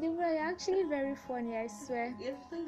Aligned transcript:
Deborah, 0.00 0.30
you're 0.34 0.42
actually 0.42 0.82
very 0.82 1.14
funny, 1.14 1.56
I 1.56 1.68
swear. 1.68 2.14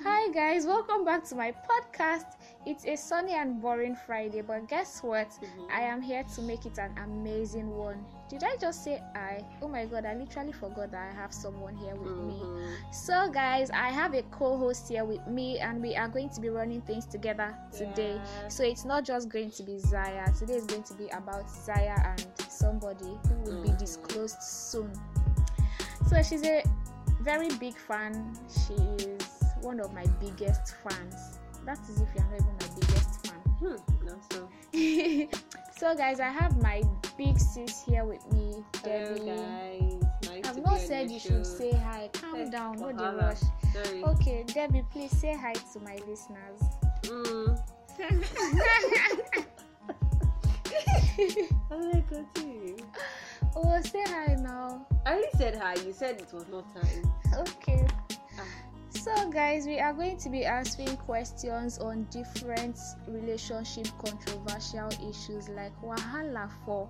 Hi 0.02 0.30
guys, 0.32 0.64
welcome 0.64 1.04
back 1.04 1.24
to 1.24 1.34
my 1.34 1.52
podcast. 1.52 2.24
It's 2.64 2.86
a 2.86 2.96
sunny 2.96 3.34
and 3.34 3.60
boring 3.60 3.94
Friday, 4.06 4.40
but 4.40 4.66
guess 4.66 5.02
what? 5.02 5.28
Mhm. 5.32 5.70
I 5.70 5.82
am 5.82 6.00
here 6.00 6.24
to 6.24 6.40
make 6.42 6.64
it 6.64 6.78
an 6.78 6.96
amazing 6.96 7.68
one. 7.76 8.02
Did 8.30 8.44
I 8.44 8.56
just 8.56 8.82
say 8.82 9.02
I? 9.14 9.44
Oh 9.60 9.68
my 9.68 9.84
god, 9.84 10.06
I 10.06 10.14
literally 10.14 10.52
forgot 10.52 10.90
that 10.92 11.10
I 11.10 11.14
have 11.14 11.34
someone 11.34 11.76
here 11.76 11.94
with 11.96 12.16
me. 12.16 12.40
Mhm. 12.40 12.94
So, 12.94 13.28
guys, 13.28 13.70
I 13.70 13.90
have 13.90 14.14
a 14.14 14.22
co 14.30 14.56
host 14.56 14.88
here 14.88 15.04
with 15.04 15.26
me, 15.26 15.58
and 15.58 15.82
we 15.82 15.96
are 15.96 16.08
going 16.08 16.30
to 16.30 16.40
be 16.40 16.48
running 16.48 16.80
things 16.82 17.04
together 17.04 17.54
today. 17.72 18.14
Yeah. 18.14 18.48
So, 18.48 18.64
it's 18.64 18.86
not 18.86 19.04
just 19.04 19.28
going 19.28 19.50
to 19.50 19.62
be 19.64 19.78
Zaya, 19.78 20.32
today 20.32 20.54
is 20.54 20.64
going 20.64 20.84
to 20.84 20.94
be 20.94 21.08
about 21.10 21.50
Zaya 21.50 21.96
and 22.04 22.26
somebody 22.48 23.18
who 23.28 23.34
will 23.44 23.62
be 23.62 23.68
Mhm. 23.70 23.78
disclosed 23.78 24.42
soon. 24.42 24.90
So, 26.08 26.22
she's 26.22 26.42
a 26.44 26.62
very 27.20 27.48
big 27.58 27.74
fan, 27.76 28.32
she 28.48 28.74
is 29.04 29.42
one 29.60 29.80
of 29.80 29.92
my 29.92 30.04
biggest 30.20 30.74
fans. 30.82 31.38
That 31.64 31.78
is 31.90 32.00
if 32.00 32.08
you're 32.14 32.24
not 32.24 32.34
even 32.40 32.54
my 32.60 32.74
biggest 32.80 33.26
fan. 33.26 33.40
Hmm. 33.58 34.06
No, 34.06 34.18
so. 34.30 34.48
so, 35.76 35.94
guys, 35.96 36.20
I 36.20 36.28
have 36.28 36.60
my 36.62 36.82
big 37.16 37.38
sis 37.38 37.82
here 37.84 38.04
with 38.04 38.24
me, 38.32 38.62
Hello, 38.82 39.14
Debbie. 39.14 39.26
guys. 39.26 39.94
Nice 40.30 40.46
I've 40.46 40.64
not 40.64 40.78
said 40.78 41.10
you 41.10 41.18
show. 41.18 41.28
should 41.28 41.46
say 41.46 41.72
hi. 41.72 42.08
Calm 42.12 42.36
Hey, 42.36 42.50
down, 42.50 42.78
no 42.78 42.92
the 42.92 43.16
rush. 43.16 43.40
Sorry. 43.72 44.02
Okay, 44.04 44.44
Debbie, 44.46 44.84
please 44.90 45.10
say 45.18 45.34
hi 45.34 45.52
to 45.54 45.80
my 45.80 45.98
listeners. 46.06 46.60
Mm. 47.02 47.58
Like, 51.70 52.08
continue. 52.08 52.67
Oh, 53.56 53.80
say 53.80 54.02
hi 54.06 54.34
now. 54.34 54.86
I 55.06 55.12
already 55.12 55.28
said 55.36 55.56
hi. 55.56 55.74
You 55.84 55.92
said 55.92 56.20
it 56.20 56.32
was 56.32 56.46
not 56.48 56.64
time. 56.74 57.12
Okay. 57.36 57.86
Ah. 58.38 58.44
So, 58.88 59.30
guys, 59.30 59.66
we 59.66 59.78
are 59.78 59.92
going 59.92 60.16
to 60.16 60.30
be 60.30 60.44
answering 60.44 60.96
questions 60.96 61.78
on 61.78 62.04
different 62.10 62.78
relationship 63.06 63.86
controversial 64.04 64.88
issues 65.08 65.48
like 65.50 65.72
wahala 65.82 66.50
for 66.64 66.88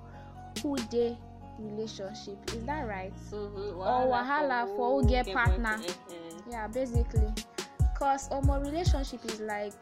who 0.63 0.77
they 0.91 1.19
relationship. 1.59 2.39
Is 2.55 2.65
that 2.65 2.87
right? 2.87 3.13
Mm-hmm. 3.31 3.81
Or 3.81 4.07
wahala 4.07 4.67
for 4.77 5.03
who 5.03 5.09
get 5.09 5.27
partner. 5.33 5.79
Yeah, 6.51 6.69
basically. 6.69 7.33
Because 7.79 8.29
our 8.31 8.61
relationship 8.61 9.25
is 9.25 9.41
like 9.41 9.75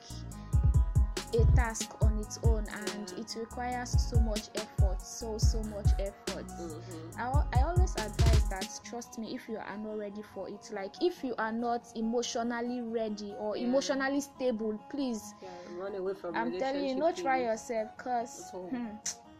a 1.36 1.56
task 1.56 1.90
on 2.02 2.18
its 2.18 2.38
own 2.44 2.66
and 2.72 3.12
it 3.18 3.34
requires 3.38 3.90
so 4.10 4.18
much 4.20 4.48
effort. 4.54 5.00
So, 5.02 5.38
so 5.38 5.62
much 5.64 5.88
effort. 5.98 6.46
Mm-hmm. 6.46 7.20
I, 7.20 7.42
I 7.58 7.62
always 7.62 7.94
advise 7.96 8.44
that 8.50 8.68
trust 8.84 9.18
me 9.18 9.34
if 9.34 9.48
you 9.48 9.56
are 9.58 9.76
not 9.78 9.98
ready 9.98 10.22
for 10.34 10.48
it 10.48 10.70
like 10.72 10.94
if 11.02 11.24
you 11.24 11.34
are 11.38 11.52
not 11.52 11.82
emotionally 11.96 12.80
ready 12.82 13.34
or 13.38 13.56
Yeah. 13.56 13.64
emotionally 13.64 14.20
stable 14.20 14.78
please 14.90 15.34
Yeah, 15.42 15.48
run 15.78 15.94
away 15.94 16.14
from 16.14 16.36
i'm 16.36 16.52
telling 16.58 16.84
you 16.84 16.94
no 16.94 17.12
try 17.12 17.42
yourself 17.42 17.96
cause 17.96 18.50
hmm, 18.52 18.86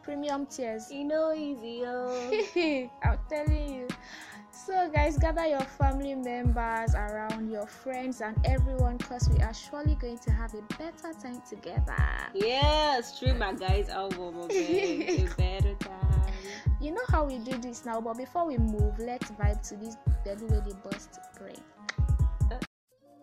premium 0.02 0.46
tears 0.46 0.90
You 0.90 1.04
know, 1.04 1.32
easy, 1.34 1.82
yo. 1.82 2.30
i'm 3.02 3.18
telling 3.28 3.74
you 3.74 3.88
so 4.64 4.88
guys 4.94 5.18
gather 5.18 5.46
your 5.46 5.60
family 5.60 6.14
members 6.14 6.94
around 6.94 7.50
your 7.50 7.66
friends 7.66 8.22
and 8.22 8.34
everyone 8.46 8.96
because 8.96 9.28
we 9.28 9.38
are 9.42 9.52
surely 9.52 9.94
going 9.96 10.18
to 10.18 10.30
have 10.30 10.54
a 10.54 10.62
better 10.78 11.12
time 11.22 11.42
together 11.48 11.94
yeah, 12.32 13.00
stream 13.00 13.38
my 13.38 13.52
guys' 13.52 13.88
oh, 13.90 14.04
album, 14.04 14.40
okay? 14.44 15.24
a 15.24 15.28
better 15.36 15.74
time. 15.74 16.22
you 16.80 16.90
know 16.90 17.02
how 17.08 17.24
we 17.24 17.38
do 17.38 17.56
this 17.58 17.84
now 17.84 18.00
but 18.00 18.16
before 18.16 18.46
we 18.46 18.56
move 18.56 18.98
let's 18.98 19.30
vibe 19.32 19.60
to 19.68 19.76
this 19.76 19.96
belly 20.24 20.44
way 20.46 20.62
they 20.64 20.74
bust 20.82 21.18
brain 21.38 21.60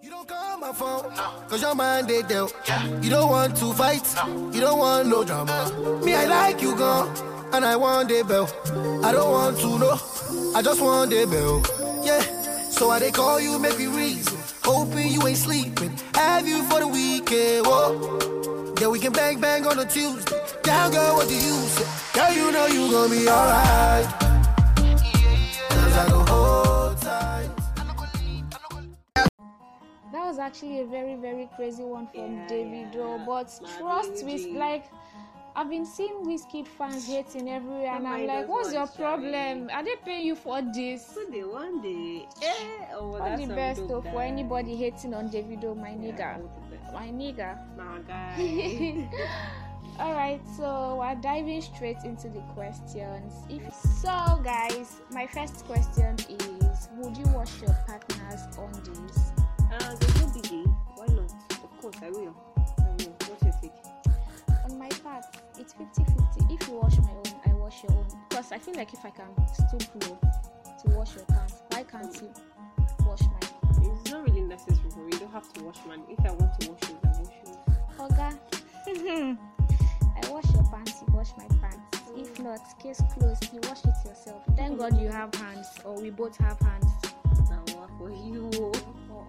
You 0.04 0.09
don't 0.09 0.28
call 0.28 0.58
my 0.58 0.73
phone, 0.73 1.16
cause 1.48 1.61
your 1.61 1.76
mind 1.76 2.09
they 2.09 2.23
dealt. 2.23 2.54
You 3.02 3.10
don't 3.10 3.30
want 3.30 3.55
to 3.55 3.72
fight, 3.72 4.04
you 4.54 4.60
don't 4.60 4.77
want 4.77 5.08
no 5.08 5.23
drama. 5.23 5.72
Me, 6.04 6.14
I 6.14 6.26
like 6.26 6.61
you 6.61 6.76
gone, 6.76 7.08
and 7.54 7.64
I 7.64 7.77
want 7.77 8.11
a 8.11 8.22
bell. 8.26 8.49
I 9.02 9.14
don't 9.14 9.32
want 9.32 9.58
to 9.60 9.80
know, 9.80 9.95
I 10.55 10.61
just 10.61 10.81
want 10.81 11.11
a 11.14 11.25
bell. 11.25 11.64
Yeah, 12.03 12.21
so 12.69 12.89
I 12.91 12.99
they 12.99 13.11
call 13.11 13.39
you, 13.39 13.58
make 13.59 13.77
me 13.77 13.87
reason. 13.87 14.37
Hoping 14.64 15.09
you 15.09 15.25
ain't 15.27 15.37
sleeping, 15.37 15.91
have 16.14 16.47
you 16.47 16.64
for 16.69 16.80
the 16.80 16.87
weekend. 16.87 17.65
Whoa, 17.65 18.73
yeah, 18.80 18.87
we 18.87 18.99
can 18.99 19.11
bang 19.13 19.39
bang 19.39 19.65
on 19.65 19.80
a 19.80 19.86
Tuesday. 19.86 20.39
Down, 20.63 20.92
girl, 20.92 21.15
what 21.15 21.27
do 21.27 21.33
you 21.36 21.55
say? 21.75 21.87
Girl, 22.13 22.31
you 22.33 22.52
know 22.52 22.67
you 22.67 22.92
gonna 22.92 23.09
be 23.09 23.27
alright. 23.27 24.05
That 30.11 30.25
was 30.27 30.37
actually 30.37 30.81
a 30.81 30.86
very 30.86 31.15
very 31.15 31.49
crazy 31.55 31.83
one 31.83 32.08
from 32.08 32.33
Yeah, 32.36 32.47
Davido, 32.47 33.17
yeah. 33.17 33.25
but 33.25 33.59
trust 33.80 34.23
me, 34.23 34.55
like 34.58 34.86
I've 35.55 35.69
been 35.69 35.86
seeing 35.86 36.25
Wizkid 36.25 36.67
fans 36.67 37.05
hating 37.08 37.47
everywhere, 37.47 37.95
and 37.95 38.08
Oh 38.08 38.09
I'm 38.09 38.25
like, 38.25 38.47
what's 38.47 38.73
your 38.73 38.87
problem? 38.87 39.69
Are 39.71 39.83
they 39.83 39.95
paying 40.03 40.25
you 40.25 40.36
for 40.36 40.61
this? 40.73 41.14
One 41.15 41.31
day, 41.31 41.43
one 41.43 41.81
day. 41.81 42.27
Eh, 42.41 42.86
oh, 42.95 43.17
All 43.19 43.37
the 43.37 43.45
best 43.53 43.87
though 43.87 44.02
for 44.02 44.21
anybody 44.23 44.75
hating 44.75 45.13
on 45.13 45.30
Davido, 45.30 45.75
my 45.77 45.89
Yeah, 45.92 45.95
nigga, 45.95 46.42
the 46.71 46.93
my 46.93 47.08
nigga. 47.09 47.58
My 47.77 47.99
guy. 48.08 49.08
All 49.99 50.13
right, 50.13 50.42
so 50.58 50.97
we're 50.99 51.13
diving 51.21 51.61
straight 51.61 51.97
into 52.03 52.27
the 52.30 52.39
questions. 52.55 53.33
If 53.47 53.71
so, 53.75 54.42
guys, 54.43 55.02
my 55.11 55.27
first 55.27 55.65
question 55.65 56.15
is: 56.30 56.89
Would 56.97 57.15
you 57.15 57.25
wash 57.27 57.61
your 57.61 57.75
partner's 57.86 58.42
undies? 58.58 59.31
uh, 59.71 59.95
there's 59.99 60.21
no 60.21 60.27
biggie. 60.30 60.75
Why 60.95 61.05
not? 61.13 61.31
Of 61.52 61.80
course, 61.80 61.97
I 62.02 62.09
will. 62.09 62.36
Part 65.63 65.89
it's 65.89 65.99
50-50 65.99 66.53
if 66.61 66.67
you 66.67 66.73
wash 66.75 66.97
my 66.99 67.11
own 67.11 67.23
i 67.45 67.53
wash 67.53 67.83
your 67.83 67.91
own 67.93 68.05
because 68.29 68.51
i 68.51 68.57
feel 68.57 68.75
like 68.75 68.93
if 68.93 69.03
i 69.05 69.09
can 69.09 69.25
stoop 69.53 70.09
low 70.09 70.19
to 70.81 70.89
wash 70.97 71.15
your 71.15 71.25
pants 71.25 71.55
why 71.71 71.83
can't 71.83 72.13
you 72.21 72.29
wash 73.05 73.21
mine 73.21 73.91
It's 74.01 74.11
not 74.11 74.27
really 74.27 74.41
necessary 74.41 74.89
for 74.91 74.99
me. 74.99 75.11
You 75.13 75.19
don't 75.19 75.31
have 75.31 75.51
to 75.53 75.63
wash 75.63 75.77
mine. 75.87 76.03
If 76.09 76.25
I 76.25 76.31
want 76.31 76.59
to 76.61 76.71
wash 76.71 76.89
yours, 76.89 77.01
I 77.03 77.07
wash 77.19 77.37
yours. 77.45 77.57
oga 77.99 78.29
i 80.17 80.29
wash 80.31 80.49
your 80.53 80.63
pants 80.71 81.01
you 81.01 81.13
wash 81.13 81.31
my 81.37 81.47
pants 81.61 81.99
if 82.15 82.39
not 82.39 82.59
case 82.81 83.01
closed 83.13 83.43
you 83.53 83.59
wash 83.67 83.83
it 83.85 83.95
yourself 84.05 84.41
thank 84.55 84.77
god 84.80 84.97
you 84.99 85.09
have 85.09 85.33
hands 85.35 85.67
or 85.85 85.95
we 86.01 86.09
both 86.09 86.35
have 86.37 86.59
hands 86.59 86.91
Now, 87.49 87.63
what 87.75 87.89
for 87.97 88.09
you? 88.09 88.49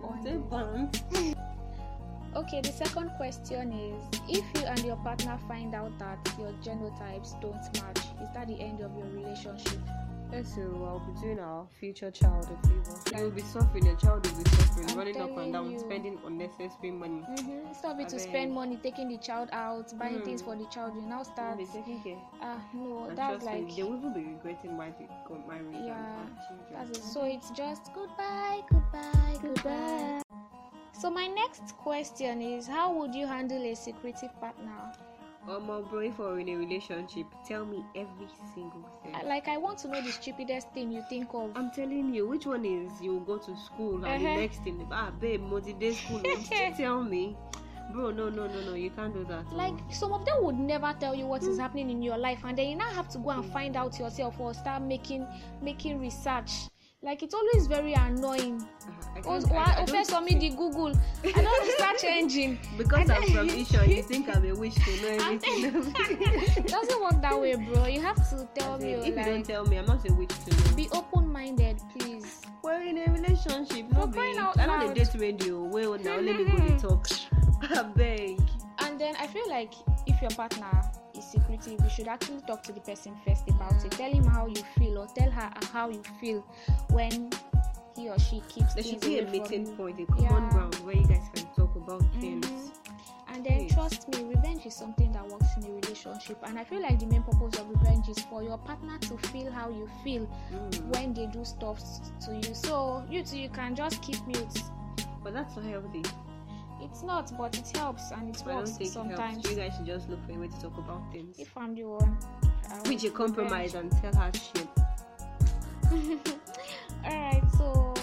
or 0.02 0.14
Say 0.22 0.36
undies. 0.52 1.34
pants. 2.34 2.52
okay 2.52 2.60
the 2.60 2.72
second 2.84 3.10
question 3.16 3.72
is 3.72 4.20
if 4.28 4.44
you 4.60 4.66
and 4.66 4.84
your 4.84 4.96
partner 4.96 5.38
find 5.48 5.74
out 5.74 5.96
that 5.98 6.18
your 6.38 6.52
genotypes 6.62 7.40
don't 7.40 7.54
match 7.82 7.98
is 8.22 8.28
that 8.34 8.46
the 8.48 8.60
end 8.60 8.80
of 8.80 8.90
your 8.96 9.06
relationship 9.14 9.78
Yes, 10.32 10.54
so 10.56 10.62
I'll 10.62 10.98
be 10.98 11.20
doing 11.20 11.38
our 11.38 11.64
future 11.78 12.10
child 12.10 12.48
a 12.50 12.66
favor. 12.66 13.16
You 13.18 13.24
will 13.24 13.30
be 13.30 13.42
suffering, 13.42 13.86
your 13.86 13.94
child 13.94 14.26
will 14.26 14.42
be 14.42 14.50
suffering, 14.50 14.90
I'm 14.90 14.96
running 14.98 15.20
up 15.20 15.36
and 15.36 15.52
down, 15.52 15.70
you. 15.70 15.78
spending 15.78 16.18
unnecessary 16.26 16.90
money. 16.90 17.20
Mm-hmm. 17.30 17.72
Stop 17.72 18.00
it 18.00 18.08
to 18.08 18.16
Abeg. 18.16 18.20
spend 18.20 18.52
money 18.52 18.76
taking 18.82 19.08
the 19.10 19.18
child 19.18 19.48
out, 19.52 19.96
buying 19.96 20.16
Hmm. 20.18 20.24
things 20.24 20.42
for 20.42 20.56
the 20.56 20.64
child. 20.64 20.96
You 20.96 21.02
now 21.02 21.16
You'll 21.18 21.24
start. 21.26 21.58
be 21.58 21.66
taking 21.66 22.02
care. 22.02 22.18
Ah, 22.42 22.58
no, 22.74 23.04
And 23.10 23.18
that's 23.18 23.44
trust 23.44 23.54
me, 23.60 23.64
like. 23.66 23.76
they 23.76 23.82
will 23.84 23.96
even 23.98 24.12
be 24.12 24.24
regretting 24.24 24.76
why 24.76 24.92
they 24.98 25.06
got 25.28 25.46
married. 25.46 25.66
and 25.72 25.86
Yeah, 25.86 25.94
had 25.94 26.48
children. 26.48 26.72
That's 26.88 26.98
it. 26.98 27.04
So 27.04 27.24
it's 27.26 27.50
just 27.50 27.92
goodbye, 27.94 28.62
goodbye, 28.70 29.38
goodbye. 29.40 30.23
So 30.96 31.10
my 31.10 31.26
next 31.26 31.76
question 31.78 32.40
is: 32.40 32.66
How 32.66 32.92
would 32.92 33.14
you 33.14 33.26
handle 33.26 33.62
a 33.62 33.74
secretive 33.74 34.30
partner? 34.40 34.78
Um, 35.46 35.66
bro, 35.90 35.98
if 35.98 36.18
we're 36.18 36.38
in 36.38 36.48
a 36.48 36.54
relationship, 36.56 37.26
tell 37.46 37.66
me 37.66 37.84
every 37.94 38.28
single 38.54 38.80
thing. 39.02 39.14
I- 39.14 39.24
Like, 39.24 39.46
I 39.46 39.58
want 39.58 39.76
to 39.80 39.88
know 39.88 40.00
the 40.00 40.10
stupidest 40.10 40.70
thing 40.70 40.90
you 40.90 41.02
think 41.10 41.34
of. 41.34 41.50
I'm 41.54 41.70
telling 41.70 42.14
you, 42.14 42.26
which 42.26 42.46
one 42.46 42.64
is 42.64 42.90
you 43.02 43.22
go 43.26 43.36
to 43.36 43.54
school 43.56 44.02
and 44.06 44.24
the 44.24 44.28
Uh-huh. 44.28 44.40
next 44.40 44.62
thing, 44.64 44.86
ah, 44.90 45.10
babe, 45.20 45.42
multi-day 45.42 45.92
school. 45.92 46.22
Tell 46.78 47.04
me, 47.04 47.36
bro. 47.92 48.10
No, 48.10 48.30
no, 48.30 48.46
no, 48.46 48.60
no, 48.62 48.72
you 48.74 48.88
can't 48.90 49.12
do 49.12 49.24
that. 49.24 49.44
Like 49.52 49.74
some 49.90 50.14
of 50.14 50.24
them 50.24 50.42
would 50.44 50.58
never 50.58 50.94
tell 50.98 51.14
you 51.14 51.26
what 51.26 51.42
is 51.42 51.58
happening 51.58 51.90
in 51.90 52.00
your 52.02 52.16
life, 52.16 52.40
and 52.44 52.56
then 52.56 52.68
you 52.70 52.76
now 52.76 52.90
have 52.94 53.10
to 53.10 53.18
go 53.18 53.28
and 53.30 53.44
find 53.52 53.76
out 53.76 53.98
yourself 53.98 54.40
or 54.40 54.54
start 54.54 54.80
making 54.82 55.26
making 55.60 56.00
research. 56.00 56.70
Like 57.04 57.22
it's 57.22 57.34
always 57.34 57.66
very 57.66 57.92
annoying. 57.92 58.62
Uh-huh. 58.62 58.90
I 59.14 59.18
Oh, 59.20 59.22
can't- 59.40 59.52
I- 59.52 59.74
I 59.74 59.80
why 59.80 59.86
first 59.86 60.10
for 60.10 60.20
me 60.22 60.34
the 60.38 60.50
Google. 60.56 60.92
I 61.22 61.32
don't 61.32 61.78
search 61.78 62.04
engine. 62.10 62.58
because 62.78 63.10
I'm 63.10 63.22
from 63.24 63.48
Isha, 63.50 63.86
you 63.88 64.02
think 64.02 64.34
I'm 64.34 64.44
a 64.44 64.54
witch 64.54 64.74
to 64.74 65.02
know 65.02 65.08
everything. 65.08 65.64
it 66.56 66.66
doesn't 66.66 67.00
work 67.02 67.20
that 67.20 67.38
way, 67.38 67.56
bro. 67.56 67.86
You 67.86 68.00
have 68.00 68.16
to 68.30 68.48
tell 68.54 68.78
me 68.78 68.94
if 68.94 69.06
you 69.06 69.14
don't 69.14 69.44
tell 69.44 69.66
me, 69.66 69.76
I'm 69.76 69.84
not 69.86 70.08
a 70.08 70.12
witch 70.14 70.32
to 70.46 70.50
know. 70.56 70.76
be 70.76 70.88
open 70.92 71.30
minded, 71.30 71.80
please. 71.96 72.40
We're 72.62 72.80
in 72.82 72.96
a 72.96 73.12
relationship, 73.12 73.90
no 73.92 74.06
be. 74.06 74.18
I 74.20 74.32
know 74.32 74.88
the 74.88 74.94
date 74.94 75.14
radio. 75.20 75.62
Wait, 75.64 76.00
now 76.02 76.18
me 76.20 76.32
go 76.44 76.56
to 76.56 76.78
talk. 76.78 77.06
I 77.62 77.82
beg. 77.82 78.40
And 78.78 78.98
then 78.98 79.14
I 79.20 79.26
feel 79.26 79.48
like 79.48 79.74
if 80.06 80.20
your 80.22 80.30
partner 80.30 80.82
secretive, 81.34 81.80
you 81.82 81.90
should 81.90 82.08
actually 82.08 82.40
talk 82.46 82.62
to 82.64 82.72
the 82.72 82.80
person 82.80 83.14
first 83.26 83.48
about 83.48 83.84
it. 83.84 83.92
Tell 83.92 84.10
him 84.12 84.24
how 84.24 84.46
you 84.46 84.62
feel 84.78 84.98
or 84.98 85.06
tell 85.16 85.30
her 85.30 85.50
how 85.72 85.88
you 85.88 86.02
feel 86.20 86.40
when 86.90 87.30
he 87.96 88.08
or 88.08 88.18
she 88.18 88.42
keeps 88.48 88.74
There 88.74 88.82
should 88.84 89.00
be 89.00 89.18
a 89.18 89.26
meeting 89.30 89.66
point, 89.76 90.00
a 90.00 90.06
common 90.06 90.24
Yeah. 90.24 90.50
ground 90.50 90.74
where 90.84 90.96
you 90.96 91.06
guys 91.06 91.28
can 91.34 91.46
talk 91.56 91.74
about 91.76 92.02
things. 92.20 92.70
And 93.28 93.44
then 93.44 93.62
Yes. 93.62 93.74
trust 93.74 94.08
me, 94.10 94.24
revenge 94.24 94.64
is 94.66 94.74
something 94.74 95.10
that 95.12 95.28
works 95.28 95.56
in 95.56 95.64
a 95.64 95.70
relationship. 95.74 96.38
And 96.44 96.58
I 96.58 96.64
feel 96.64 96.80
like 96.82 96.98
the 97.00 97.06
main 97.06 97.22
purpose 97.22 97.58
of 97.60 97.68
revenge 97.68 98.08
is 98.08 98.18
for 98.30 98.42
your 98.42 98.58
partner 98.58 98.96
to 98.98 99.16
feel 99.32 99.50
how 99.50 99.70
you 99.70 99.88
feel 100.04 100.26
Mm. 100.52 100.94
when 100.94 101.14
they 101.14 101.26
do 101.26 101.44
stuff 101.44 101.80
to 102.26 102.34
you. 102.36 102.54
So 102.54 103.02
you 103.10 103.24
too, 103.24 103.38
you 103.38 103.48
can 103.48 103.74
just 103.74 104.00
keep 104.02 104.24
mute. 104.26 104.62
But 105.22 105.32
that's 105.34 105.56
not 105.56 105.64
healthy. 105.64 106.02
It's 106.84 107.02
not, 107.02 107.32
but 107.38 107.56
it 107.58 107.68
helps 107.76 108.10
and 108.10 108.28
it 108.34 108.42
I 108.46 108.56
works 108.56 108.76
it 108.78 108.86
sometimes. 108.88 109.34
helps. 109.36 109.50
You 109.50 109.56
guys 109.56 109.72
should 109.76 109.86
just 109.86 110.08
look 110.08 110.24
for 110.26 110.32
a 110.32 110.38
way 110.38 110.48
to 110.48 110.60
talk 110.60 110.76
about 110.78 111.10
things. 111.12 111.38
If 111.38 111.56
I'm 111.56 111.74
the 111.74 111.84
one, 111.84 112.16
Which 112.86 113.02
you 113.02 113.10
revenge. 113.10 113.14
compromise 113.14 113.74
and 113.74 113.90
tell 114.00 114.14
her 114.14 114.30
shit. 114.32 114.68
Alright, 117.04 117.42
so 117.58 117.94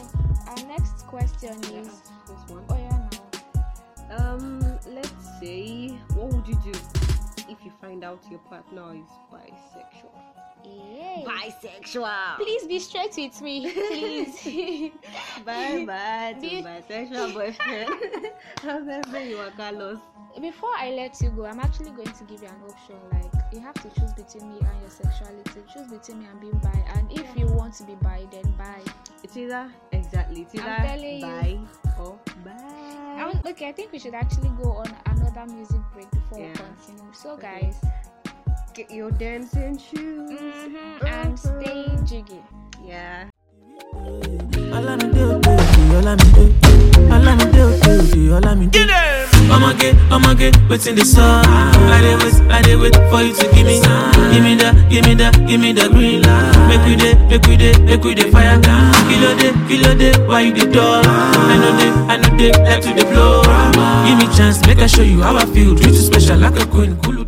our 0.47 0.67
next 0.67 1.05
question 1.07 1.53
is 1.75 1.89
one. 2.47 2.63
Oh 2.69 2.77
yeah 2.77 3.07
now. 4.09 4.17
Um, 4.17 4.59
let's 4.87 5.39
say, 5.39 5.89
what 6.15 6.33
would 6.33 6.47
you 6.47 6.55
do 6.63 6.71
if 7.51 7.63
you 7.65 7.71
find 7.81 8.03
out 8.03 8.19
your 8.29 8.39
partner 8.39 8.95
is 8.95 9.09
bisexual? 9.31 10.15
Yay. 10.63 11.25
Bisexual. 11.27 12.37
Please 12.37 12.65
be 12.65 12.79
straight 12.79 13.15
with 13.17 13.41
me, 13.41 13.71
please. 13.71 14.91
Bye 15.45 15.85
bye 15.85 16.35
to 16.35 16.41
Be- 16.41 16.61
bisexual 16.63 17.33
boyfriend. 17.33 17.89
Remember 18.63 19.19
you 19.23 19.37
are 19.39 19.51
Carlos. 19.51 19.99
Before 20.39 20.71
I 20.77 20.91
let 20.91 21.19
you 21.21 21.29
go, 21.31 21.45
I'm 21.45 21.59
actually 21.59 21.91
going 21.91 22.13
to 22.13 22.23
give 22.23 22.41
you 22.41 22.47
an 22.47 22.61
option. 22.69 22.95
Like 23.11 23.40
you 23.51 23.59
have 23.59 23.73
to 23.75 23.89
choose 23.99 24.13
between 24.13 24.49
me 24.49 24.59
and 24.59 24.81
your 24.81 24.89
sexuality. 24.89 25.61
Choose 25.73 25.87
between 25.87 26.19
me 26.19 26.25
and 26.31 26.39
being 26.39 26.59
bi. 26.63 26.83
And 26.95 27.11
if 27.11 27.35
you 27.35 27.47
want 27.47 27.73
to 27.75 27.83
be 27.83 27.95
bi, 27.95 28.25
then 28.31 28.53
bi. 28.57 28.79
It's 29.23 29.35
either 29.37 29.69
exactly. 29.91 30.41
It's 30.41 30.55
I'm 30.55 30.67
either 30.69 30.87
telling 30.87 31.15
you. 31.15 31.21
bye 31.21 31.59
or 31.99 32.17
bye. 32.45 33.15
I 33.21 33.25
want- 33.25 33.45
okay, 33.45 33.67
I 33.69 33.71
think 33.71 33.91
we 33.91 33.99
should 33.99 34.15
actually 34.15 34.49
go 34.61 34.71
on 34.71 34.87
another 35.05 35.45
music 35.53 35.81
break 35.93 36.09
before 36.11 36.39
we 36.39 36.51
continue. 36.53 37.13
So, 37.13 37.31
Okay. 37.31 37.61
guys, 37.71 37.81
Get 38.73 38.89
your 38.89 39.11
dancing 39.11 39.77
shoes. 39.77 40.31
mhm, 40.31 41.03
and 41.05 41.37
staying 41.37 42.05
jiggy. 42.05 42.41
Yeah. 42.81 43.27
Olamide 47.09 47.61
Okoye, 47.63 48.29
Olamide, 48.31 48.79
Okoye, 48.79 48.91
Olamide. 48.91 49.27
Ọmọge, 49.51 49.89
ọmọge, 50.11 50.51
wetin 50.69 50.95
dey 50.95 51.03
sup? 51.05 51.21
I 51.21 52.01
dey 52.01 52.15
wait, 52.15 52.51
I 52.51 52.61
dey 52.61 52.75
wait 52.75 52.95
for 53.09 53.21
you 53.21 53.33
to 53.33 53.45
give 53.53 53.65
me, 53.65 53.81
give 54.31 54.43
me 54.43 54.55
the, 54.55 54.71
give 54.89 55.05
me 55.05 55.13
the, 55.15 55.29
give 55.47 55.59
me 55.59 55.73
the 55.73 55.89
green 55.89 56.21
light. 56.21 56.67
Make 56.69 56.85
we 56.85 56.95
dey, 56.95 57.13
make 57.29 57.45
we 57.47 57.57
dey, 57.57 57.73
make 57.83 58.03
we 58.03 58.13
dey 58.15 58.31
fire. 58.31 58.57
down. 58.61 58.93
Kilo 59.09 59.35
day, 59.35 59.51
Kílódé, 59.67 60.11
kílódé, 60.11 60.27
why 60.27 60.41
you 60.41 60.53
dey 60.53 60.71
dull? 60.71 61.01
I 61.05 61.57
know 61.57 61.77
dey, 61.77 61.91
I 62.13 62.17
know 62.17 62.37
dey, 62.37 62.51
like 62.63 62.81
to 62.81 62.93
dey 62.93 63.03
blow. 63.11 63.41
Give 64.05 64.17
me 64.19 64.27
chance, 64.37 64.61
make 64.67 64.79
I 64.79 64.87
show 64.87 65.03
you 65.03 65.21
how 65.21 65.35
I 65.35 65.45
feel. 65.45 65.75
Treat 65.75 65.93
you 65.95 66.01
special 66.01 66.37
like 66.37 66.57
a 66.59 66.65
queen. 66.67 66.95
Cool 67.03 67.25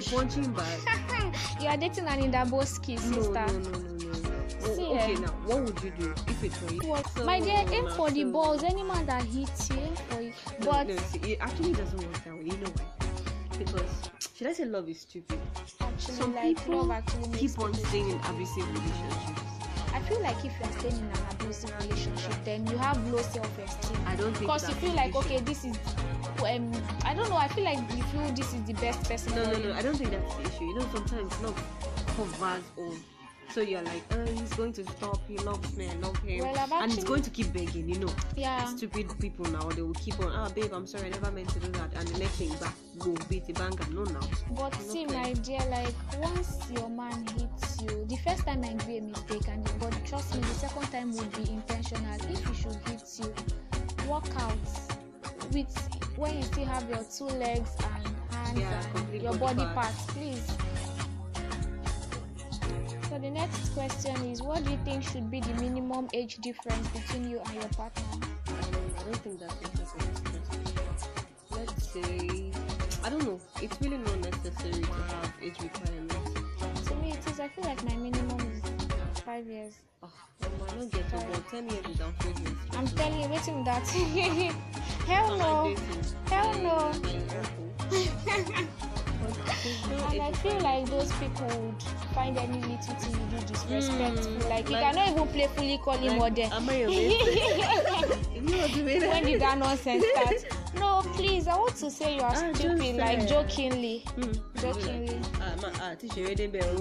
you 0.00 0.16
punching 0.16 0.44
you 1.60 1.68
are 1.68 1.76
dating 1.76 2.06
an 2.06 2.20
Indaboski 2.32 2.98
sister. 2.98 3.32
no, 3.32 3.46
no, 3.46 3.78
no, 3.78 4.12
no. 4.12 4.30
Oh, 4.62 4.94
okay, 4.94 5.14
eh. 5.14 5.18
now 5.18 5.28
what 5.46 5.62
would 5.64 5.82
you 5.82 5.90
do 5.98 6.14
if 6.28 6.44
it 6.44 6.62
were 6.62 6.72
you? 6.72 7.02
So, 7.16 7.24
My 7.24 7.40
dear, 7.40 7.64
aim 7.72 7.88
for 7.90 8.10
the 8.10 8.24
balls. 8.24 8.62
Any 8.62 8.82
man 8.82 9.06
that 9.06 9.22
hits 9.24 9.70
you, 9.70 9.76
aim 9.78 9.94
for. 10.32 10.64
No, 10.64 10.70
But 10.70 10.86
no, 10.88 10.96
see, 10.96 11.32
it 11.32 11.38
actually 11.40 11.72
doesn't 11.72 11.98
work 11.98 12.24
that 12.24 12.34
way. 12.34 12.44
You 12.44 12.56
know 12.58 12.70
why? 12.76 13.58
Because 13.58 14.10
should 14.34 14.46
I 14.46 14.52
say 14.52 14.64
love 14.64 14.88
is 14.88 15.00
stupid? 15.00 15.38
actually, 15.80 16.14
Some 16.14 16.34
like 16.34 16.56
people 16.56 16.76
love 16.78 16.90
actually 16.90 17.38
keep 17.38 17.58
on 17.58 17.74
staying 17.74 18.10
in 18.10 18.16
abusive 18.20 18.66
relationships. 18.68 19.39
Feel 20.10 20.22
like 20.22 20.44
if 20.44 20.52
you 20.58 20.66
are 20.66 20.72
staying 20.80 20.96
in 20.96 21.04
an 21.04 21.26
abusive 21.30 21.72
relationship, 21.82 22.32
then 22.44 22.66
you 22.66 22.76
have 22.78 22.98
low 23.12 23.22
self-esteem. 23.22 23.96
I 24.08 24.16
don't 24.16 24.32
think 24.32 24.40
Because 24.40 24.68
you 24.68 24.74
feel 24.74 24.92
like 24.94 25.14
okay, 25.14 25.38
this 25.38 25.64
is 25.64 25.76
um, 26.42 26.72
I 27.04 27.14
don't 27.14 27.30
know. 27.30 27.36
I 27.36 27.46
feel 27.46 27.62
like 27.62 27.78
you 27.96 28.02
feel 28.02 28.26
this 28.34 28.52
is 28.52 28.64
the 28.64 28.72
best 28.74 29.08
person. 29.08 29.36
No, 29.36 29.44
no, 29.44 29.68
no. 29.68 29.72
I 29.72 29.82
don't 29.82 29.94
think 29.94 30.10
that's 30.10 30.34
the 30.34 30.42
issue. 30.42 30.64
You 30.64 30.74
know, 30.80 30.86
sometimes 30.92 31.40
love 31.42 31.62
covers 32.16 32.64
all. 32.76 32.94
So 33.52 33.60
you're 33.62 33.82
like, 33.82 34.02
oh, 34.12 34.24
he's 34.26 34.52
going 34.54 34.72
to 34.74 34.84
stop. 34.84 35.18
He 35.26 35.36
loves 35.38 35.76
me. 35.76 35.88
I 35.88 35.94
love 35.94 36.16
him. 36.18 36.38
Well, 36.44 36.82
and 36.82 36.92
he's 36.92 37.02
going 37.02 37.22
to 37.22 37.30
keep 37.30 37.52
begging. 37.52 37.88
You 37.88 37.98
know, 37.98 38.12
Yeah. 38.36 38.64
stupid 38.66 39.06
people 39.18 39.44
now. 39.46 39.68
They 39.70 39.82
will 39.82 39.94
keep 39.94 40.20
on. 40.20 40.30
Ah, 40.32 40.48
babe, 40.50 40.72
I'm 40.72 40.86
sorry. 40.86 41.06
I 41.06 41.10
never 41.10 41.32
meant 41.32 41.48
to 41.50 41.58
do 41.58 41.68
that. 41.72 41.92
And 41.96 42.06
the 42.08 42.18
next 42.20 42.36
thing, 42.36 42.52
back, 42.60 42.74
go 43.00 43.12
beat 43.28 43.46
the 43.46 43.52
banger. 43.54 43.84
No, 43.90 44.04
now. 44.04 44.20
But 44.54 44.74
see, 44.80 45.04
Okay. 45.04 45.16
my 45.16 45.32
dear, 45.32 45.60
like 45.68 45.94
once 46.20 46.58
your 46.70 46.88
man 46.88 47.26
hits 47.26 47.82
you, 47.82 48.04
the 48.08 48.16
first 48.24 48.46
time 48.46 48.60
might 48.60 48.86
be 48.86 48.98
a 48.98 49.02
mistake, 49.02 49.48
and 49.48 49.64
but 49.80 49.92
trust 50.06 50.32
me, 50.34 50.40
the 50.42 50.54
second 50.54 50.86
time 50.92 51.10
would 51.16 51.32
be 51.32 51.50
intentional. 51.50 52.14
If 52.30 52.46
he 52.46 52.54
should 52.54 52.76
hit 52.86 53.02
you, 53.18 53.34
walk 54.06 54.28
out 54.36 54.54
with 55.52 56.16
when 56.16 56.36
you 56.36 56.42
still 56.44 56.66
have 56.66 56.88
your 56.88 57.02
two 57.02 57.24
legs 57.24 57.70
and 57.82 58.06
hands 58.32 58.58
Yeah, 58.60 58.82
and 58.94 59.22
your 59.22 59.34
body 59.34 59.56
body 59.64 59.74
parts. 59.74 60.04
parts, 60.04 60.12
please. 60.12 60.46
So 63.10 63.18
the 63.18 63.28
next 63.28 63.70
question 63.74 64.14
is, 64.30 64.40
what 64.40 64.64
do 64.64 64.70
you 64.70 64.78
think 64.84 65.02
should 65.02 65.32
be 65.32 65.40
the 65.40 65.52
minimum 65.54 66.08
age 66.14 66.36
difference 66.36 66.86
between 66.90 67.28
you 67.28 67.40
and 67.44 67.54
your 67.54 67.68
partner? 67.70 68.04
Um, 68.12 68.24
I 68.96 69.02
don't 69.02 69.16
think 69.16 69.40
that's 69.40 69.60
necessary. 69.62 70.10
Let's 71.50 71.88
say, 71.88 72.52
I 73.02 73.10
don't 73.10 73.24
know. 73.24 73.40
It's 73.60 73.76
really 73.80 73.98
not 73.98 74.16
necessary 74.20 74.84
to 74.84 74.92
have 74.92 75.34
age 75.42 75.58
requirements. 75.60 76.88
To 76.88 76.94
me, 77.02 77.10
it 77.10 77.26
is. 77.28 77.40
I 77.40 77.48
feel 77.48 77.64
like 77.64 77.82
my 77.82 77.96
minimum 77.96 78.40
is 78.52 78.62
five 79.22 79.44
years. 79.44 79.74
Oh, 80.04 80.12
I 80.44 80.74
don't 80.76 80.92
get. 80.92 81.08
About 81.08 81.50
10 81.50 81.68
years 81.68 81.86
without 81.88 82.16
pregnancy. 82.20 82.54
I'm 82.74 82.86
telling 82.86 83.22
you, 83.22 83.28
waiting 83.28 83.64
that. 83.64 83.88
Hell 85.08 85.36
no. 85.36 85.74
Hell 86.28 86.54
no. 86.62 86.92
And 90.10 90.22
I 90.22 90.32
feel 90.32 90.58
like 90.60 90.86
those 90.86 91.12
people 91.14 91.46
would 91.46 91.82
find 92.14 92.36
any 92.38 92.60
little 92.60 92.94
thing 92.94 93.12
you 93.12 93.38
do 93.38 93.46
disrespectful. 93.46 94.32
Mm, 94.32 94.48
like 94.50 94.68
you 94.68 94.72
like- 94.76 94.82
cannot 94.94 95.08
even 95.10 95.28
playfully 95.28 95.78
call 95.78 95.96
him 95.98 96.18
mother. 96.18 96.48
Am 96.52 96.68
I 96.68 96.76
your 96.78 96.88
If 96.90 98.42
you 98.50 98.60
are 98.60 98.68
doing 98.68 99.00
when 99.10 99.24
did 99.24 99.40
that 99.40 99.58
nonsense 99.58 100.04
start? 100.14 100.44
No, 100.78 101.02
please, 101.14 101.46
I 101.46 101.56
want 101.56 101.76
to 101.76 101.90
say 101.90 102.16
you 102.16 102.22
are 102.22 102.32
Ah, 102.34 102.52
stupid, 102.54 102.96
like 102.96 103.26
jokingly. 103.28 103.98
Hmm. 104.14 104.32
Jokingly. 104.60 105.20
Ah, 105.40 105.54
ma, 105.62 105.68
ah, 105.80 105.94
teacher, 105.98 106.24
ready 106.24 106.46
bell. 106.46 106.76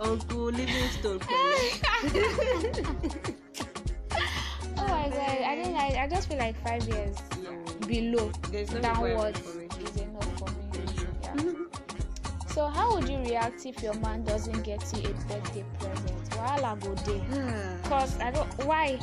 Uncle 0.00 0.50
Livingstone. 0.52 1.20
Oh 4.82 4.86
my 4.88 5.08
god, 5.10 5.42
I 5.44 5.60
don't 5.62 5.74
like. 5.74 5.94
I 5.96 6.08
just 6.08 6.28
feel 6.28 6.38
like 6.38 6.56
five 6.66 6.82
years 6.88 7.16
No. 7.42 7.50
below, 7.86 8.32
There's 8.50 8.70
no 8.72 8.80
downwards 8.80 9.40
So 12.50 12.66
how 12.66 12.96
would 12.96 13.08
you 13.08 13.18
react 13.18 13.64
if 13.64 13.80
your 13.80 13.94
man 14.00 14.24
doesn't 14.24 14.62
get 14.64 14.82
you 14.92 15.08
a 15.10 15.12
birthday 15.30 15.64
present? 15.78 16.30
Wahala 16.30 16.74
go 16.82 16.94
dey. 17.06 17.22
Cause 17.88 18.18
I 18.18 18.32
don't. 18.32 18.48
Why? 18.66 18.96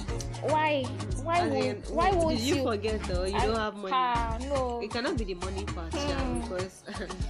Why? 0.43 0.83
Why 1.23 1.47
would? 1.47 1.63
in, 1.63 1.75
Why 1.95 2.11
would 2.11 2.37
you, 2.39 2.55
you? 2.55 2.63
forget 2.63 3.01
though? 3.03 3.23
You 3.23 3.37
I- 3.37 3.45
don't 3.45 3.55
have 3.55 3.75
money. 3.77 3.93
Ah, 3.95 4.37
no. 4.49 4.81
It 4.83 4.91
cannot 4.91 5.17
be 5.17 5.23
the 5.23 5.35
money 5.35 5.63
part, 5.63 5.93
yeah, 5.95 6.19
Hmm. 6.19 6.41
because 6.41 6.83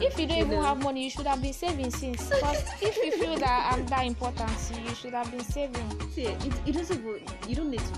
if 0.00 0.16
you 0.20 0.26
don't 0.28 0.38
even 0.38 0.50
know. 0.52 0.62
have 0.62 0.80
money, 0.80 1.02
you 1.02 1.10
should 1.10 1.26
have 1.26 1.42
been 1.42 1.52
saving 1.52 1.90
since. 1.90 2.28
Cause 2.40 2.62
if 2.80 2.96
you 3.02 3.10
feel 3.18 3.36
that 3.36 3.72
I'm 3.74 3.84
that 3.88 4.06
important 4.06 4.50
you, 4.72 4.88
you 4.88 4.94
should 4.94 5.14
have 5.14 5.28
been 5.32 5.40
saving. 5.44 5.90
See, 6.14 6.26
it, 6.26 6.54
it 6.64 6.72
doesn't 6.72 6.96
even, 7.00 7.20
you 7.48 7.56
don't 7.56 7.70
need 7.72 7.80
to 7.80 7.94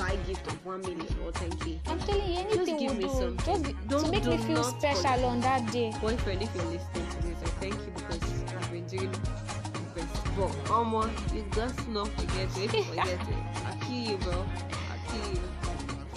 buy 0.00 0.16
gift 0.26 0.46
of 0.46 0.64
one 0.64 0.80
million 0.80 1.06
or 1.24 1.30
ten 1.32 1.50
k. 1.58 1.78
I'm 1.86 1.98
telling 2.00 2.32
you, 2.32 2.38
anything 2.40 2.78
give 2.78 2.92
will 2.92 2.96
me 2.96 3.04
do. 3.04 3.20
something. 3.20 3.46
Just 3.46 3.64
be- 3.64 3.72
to 3.72 3.88
Don't- 3.88 4.10
make 4.10 4.24
me 4.24 4.36
feel 4.38 4.64
special 4.64 5.24
on 5.26 5.40
that 5.40 5.70
day. 5.70 5.92
Boyfriend, 6.00 6.42
if 6.42 6.54
you're 6.54 6.64
listening 6.64 7.06
to 7.14 7.18
this, 7.26 7.38
I 7.44 7.50
thank 7.60 7.74
you 7.74 7.92
because 7.94 8.22
I've 8.56 8.72
been 8.72 8.86
doing 8.86 9.12
the 9.12 9.18
best. 9.94 10.24
But 10.36 10.52
Omo, 10.72 11.02
you 11.34 11.44
just 11.54 11.86
not 11.88 12.08
forget 12.18 12.48
it. 12.56 12.84
Forget 12.90 13.08
it, 13.08 13.20
I 13.66 13.76
kill 13.84 14.02
you, 14.12 14.16
bro. 14.18 14.44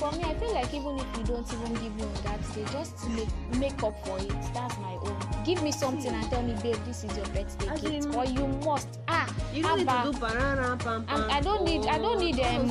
For 0.03 0.11
me, 0.17 0.23
I 0.25 0.33
feel 0.33 0.53
like 0.53 0.73
even 0.73 0.99
if 0.99 1.17
you 1.17 1.23
don't 1.23 1.53
even 1.53 1.73
give 1.75 1.95
me 1.95 2.03
on 2.03 2.13
that 2.25 2.53
day, 2.53 2.65
just 2.73 3.09
make 3.11 3.29
make 3.57 3.81
up 3.81 3.95
for 4.05 4.19
it. 4.19 4.27
That's 4.53 4.77
my 4.79 4.95
own. 4.95 5.17
Give 5.45 5.63
me 5.63 5.71
something 5.71 6.11
and 6.13 6.29
tell 6.29 6.43
me, 6.43 6.55
babe, 6.61 6.75
this 6.85 7.05
is 7.05 7.15
your 7.15 7.25
birthday 7.27 7.89
gift, 7.99 8.13
or 8.13 8.25
you 8.25 8.45
must. 8.65 8.99
Ah, 9.07 9.33
You 9.53 9.63
don't 9.63 9.77
need 9.77 9.87
Abba, 9.87 10.07
to 10.07 10.13
do 10.13 10.19
banana 10.19 10.75
pam 10.75 11.05
pam. 11.05 11.31
I 11.31 11.39
don't 11.39 11.63
need- 11.63 11.85
I 11.87 11.97
don't 11.99 12.19
need, 12.19 12.37
um, 12.41 12.67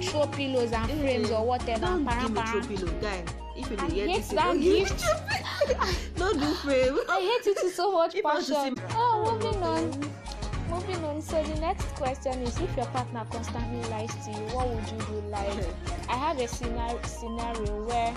throw 0.00 0.26
pillows 0.28 0.72
and 0.72 0.90
frames 1.02 1.30
or 1.30 1.44
whatever. 1.44 1.84
Don't 1.84 2.06
Para, 2.06 2.22
give 2.22 2.32
me 2.32 2.42
throw 2.42 2.60
pillow, 2.62 2.92
guy. 3.02 3.24
If 3.54 3.70
you 3.70 3.76
dey 3.76 3.90
hear 3.94 4.06
this, 4.06 4.28
don't 4.30 4.60
give 4.60 4.72
me 4.72 4.80
gift. 4.80 5.04
Don't 6.16 6.38
do 6.40 6.54
frame. 6.54 6.98
I 7.08 7.20
hate 7.20 7.46
it 7.52 7.74
so 7.74 7.92
much 7.92 8.14
passion. 8.22 8.74
Oh, 8.94 9.38
on. 9.42 9.59
So 11.20 11.42
the 11.42 11.60
next 11.60 11.86
question 11.96 12.32
is: 12.42 12.58
If 12.58 12.74
your 12.76 12.86
partner 12.86 13.26
constantly 13.30 13.88
lies 13.90 14.14
to 14.24 14.30
you, 14.30 14.46
what 14.54 14.68
would 14.68 14.88
you 14.90 14.98
do? 15.06 15.28
Like, 15.28 15.52
I 16.08 16.16
have 16.16 16.38
a 16.38 16.48
scenario 16.48 17.00
scenario 17.02 17.84
where 17.84 18.14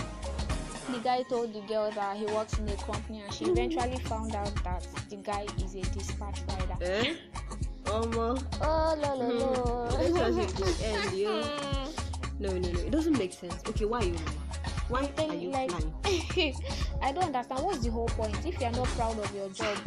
the 0.90 1.00
guy 1.00 1.24
told 1.24 1.54
the 1.54 1.62
girl 1.62 1.92
that 1.92 2.18
he 2.18 2.26
works 2.28 2.58
in 2.58 2.68
a 2.70 2.76
company 2.76 3.22
and 3.22 3.34
she 3.34 3.46
eventually 3.46 3.98
found 3.98 4.36
out 4.36 4.54
that 4.64 4.88
the 5.10 5.18
guy 5.18 5.46
is 5.64 5.76
a 5.76 5.82
dispatch 5.92 6.42
rider. 6.48 6.78
Eh? 6.82 7.16
Omo. 7.86 8.42
Oh, 8.62 8.96
lo, 8.98 9.16
lo. 9.16 9.98
Relationship 9.98 10.60
will 10.60 10.76
end, 10.84 11.18
yo. 11.18 11.44
No, 12.40 12.50
no, 12.50 12.72
no. 12.72 12.80
It 12.80 12.92
doesn't 12.92 13.18
make 13.18 13.32
sense. 13.32 13.62
Okay, 13.70 13.86
why 13.86 14.00
are 14.00 14.06
you 14.06 14.14
lying? 14.14 14.38
Why 14.90 15.10
are 15.18 15.34
you 15.36 15.50
like, 15.52 15.72
lying? 15.72 15.94
I 17.02 17.12
don't 17.12 17.26
understand. 17.26 17.64
What's 17.64 17.80
the 17.80 17.92
whole 17.92 18.08
point? 18.08 18.36
If 18.46 18.60
you're 18.60 18.72
not 18.72 18.88
proud 18.90 19.20
of 19.20 19.34
your 19.36 19.50
job, 19.50 19.78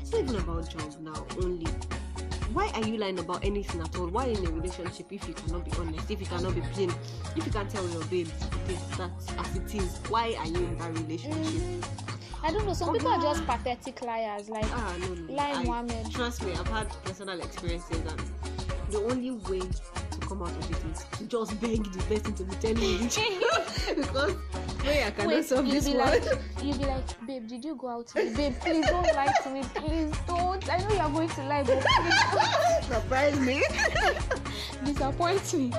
It's 0.00 0.12
not 0.12 0.22
even 0.22 0.36
about 0.36 0.68
job 0.70 0.96
now 1.00 1.26
only. 1.42 1.66
Why 2.54 2.70
are 2.74 2.86
you 2.86 2.96
lying 2.98 3.18
about 3.18 3.44
anything 3.44 3.80
at 3.80 3.96
all? 3.98 4.06
Why 4.06 4.26
in 4.26 4.46
a 4.46 4.50
relationship 4.50 5.12
if 5.12 5.26
you 5.26 5.34
cannot 5.34 5.64
be 5.64 5.72
honest, 5.78 6.08
if 6.08 6.20
you 6.20 6.26
cannot 6.26 6.54
be 6.54 6.60
plain, 6.72 6.94
if 7.36 7.44
you 7.44 7.50
can't 7.52 7.68
tell 7.68 7.86
your 7.88 8.04
babe 8.04 8.28
okay, 8.64 8.78
that's 8.96 9.28
as 9.36 9.56
it 9.56 9.74
is, 9.74 9.98
why 10.08 10.34
are 10.38 10.46
you 10.46 10.58
in 10.58 10.78
that 10.78 10.92
relationship? 10.98 11.84
I 12.44 12.52
don't 12.52 12.64
know. 12.64 12.72
Some 12.74 12.92
people 12.92 13.08
are 13.08 13.20
just 13.20 13.44
pathetic 13.44 14.02
liars. 14.02 14.48
Like, 14.48 14.66
Ah 14.70 14.94
no 15.00 15.14
no. 15.14 15.36
I- 15.42 15.64
Mohammed. 15.64 16.12
Trust 16.12 16.44
me, 16.44 16.52
I've 16.52 16.68
had 16.68 16.88
personal 17.04 17.40
experiences 17.40 17.98
and 18.06 18.22
the 18.92 19.02
only 19.02 19.32
way 19.32 19.60
to 19.60 20.18
come 20.20 20.42
out 20.42 20.50
of 20.50 20.70
it 20.70 20.92
is 20.92 21.04
to 21.18 21.24
just 21.26 21.60
beg 21.60 21.82
the 21.92 22.02
person 22.04 22.34
to 22.34 22.44
be 22.44 22.54
telling 22.56 22.78
you 22.82 23.08
because 23.96 24.34
wait, 24.86 25.04
I 25.04 25.10
cannot 25.10 25.34
wait, 25.34 25.44
solve 25.44 25.70
this 25.70 25.88
be 25.88 25.96
one. 25.96 26.08
like, 26.10 26.24
you'll 26.62 26.78
be 26.78 26.84
like, 26.84 27.26
babe, 27.26 27.46
did 27.48 27.64
you 27.64 27.74
go 27.76 27.88
out 27.88 28.06
today? 28.08 28.32
Babe, 28.34 28.54
please 28.60 28.86
don't 28.86 29.06
lie 29.14 29.32
to 29.42 29.50
me. 29.50 29.62
Please 29.74 30.12
don't. 30.26 30.70
I 30.70 30.76
know 30.78 30.88
you're 30.90 31.10
going 31.10 31.28
to 31.28 31.42
lie, 31.44 31.62
but 31.62 31.80
please 31.80 32.24
don't 32.32 32.84
Surprise 32.84 33.40
me. 33.40 33.62
disappoint 34.84 35.54
me. 35.54 35.72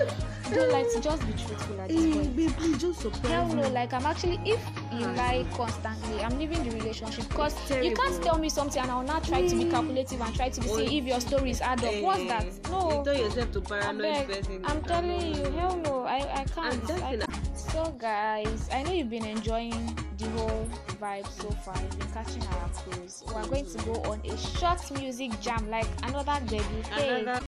Don't 0.54 0.72
lie 0.72 0.84
to 0.94 1.00
just 1.02 1.26
be 1.26 1.34
truthful 1.34 1.82
at 1.82 1.90
this 1.90 2.16
point. 2.16 2.36
babe, 2.36 2.52
please 2.58 2.78
just 2.78 3.00
surprise 3.02 3.32
Hell 3.32 3.48
me. 3.48 3.62
no, 3.62 3.70
like 3.70 3.94
I'm 3.94 4.06
actually 4.06 4.40
if 4.46 4.60
you 4.94 5.06
Ah. 5.06 5.14
lie 5.18 5.46
constantly, 5.54 6.22
I'm 6.24 6.38
leaving 6.38 6.64
the 6.64 6.76
relationship 6.76 7.28
because 7.30 7.56
you 7.72 7.94
can't 7.96 8.24
tell 8.24 8.38
me 8.38 8.50
something 8.50 8.82
and 8.82 8.92
I'll 8.92 9.04
not 9.04 9.24
try 9.24 9.48
to 9.48 9.56
be 9.56 9.66
calculative 9.66 10.22
and 10.22 10.36
try 10.36 10.50
to 10.50 10.62
be 10.62 10.68
see 10.68 10.98
if 11.00 11.06
your 11.06 11.20
stories 11.20 11.62
add 11.62 11.84
up. 11.84 11.96
What's 12.02 12.26
that? 12.26 12.46
You 12.46 12.52
No. 12.72 13.04
turn 13.04 13.18
yourself 13.18 13.52
to 13.54 13.62
paranoid 13.62 14.28
person. 14.28 14.62
I'm 14.66 14.82
telling 14.84 15.36
you, 15.36 15.44
hell 15.52 15.78
no, 15.78 16.04
I, 16.04 16.42
I 16.42 16.44
can't. 16.46 16.84
That's 17.75 17.88
I 17.88 17.91
the- 17.91 17.91
can't. 17.91 17.91
So 17.91 17.91
guys, 17.91 18.70
I 18.72 18.84
know 18.84 18.91
you've 18.91 19.10
been 19.10 19.25
enjoying 19.25 19.98
the 20.17 20.29
whole 20.29 20.70
vibe 21.01 21.27
so 21.27 21.50
far. 21.51 21.75
You've 21.82 22.00
been 22.00 22.12
catching 22.12 22.44
our 22.48 22.70
cruise. 22.70 23.24
We 23.27 23.34
are 23.34 23.48
going 23.48 23.65
to 23.65 23.77
go 23.86 23.94
on 24.03 24.22
a 24.25 24.38
short 24.38 24.91
music 25.00 25.39
jam, 25.41 25.70
like 25.70 25.88
another 26.03 26.39
baby. 26.50 26.63
Hey. 26.91 27.22
Another 27.22 27.46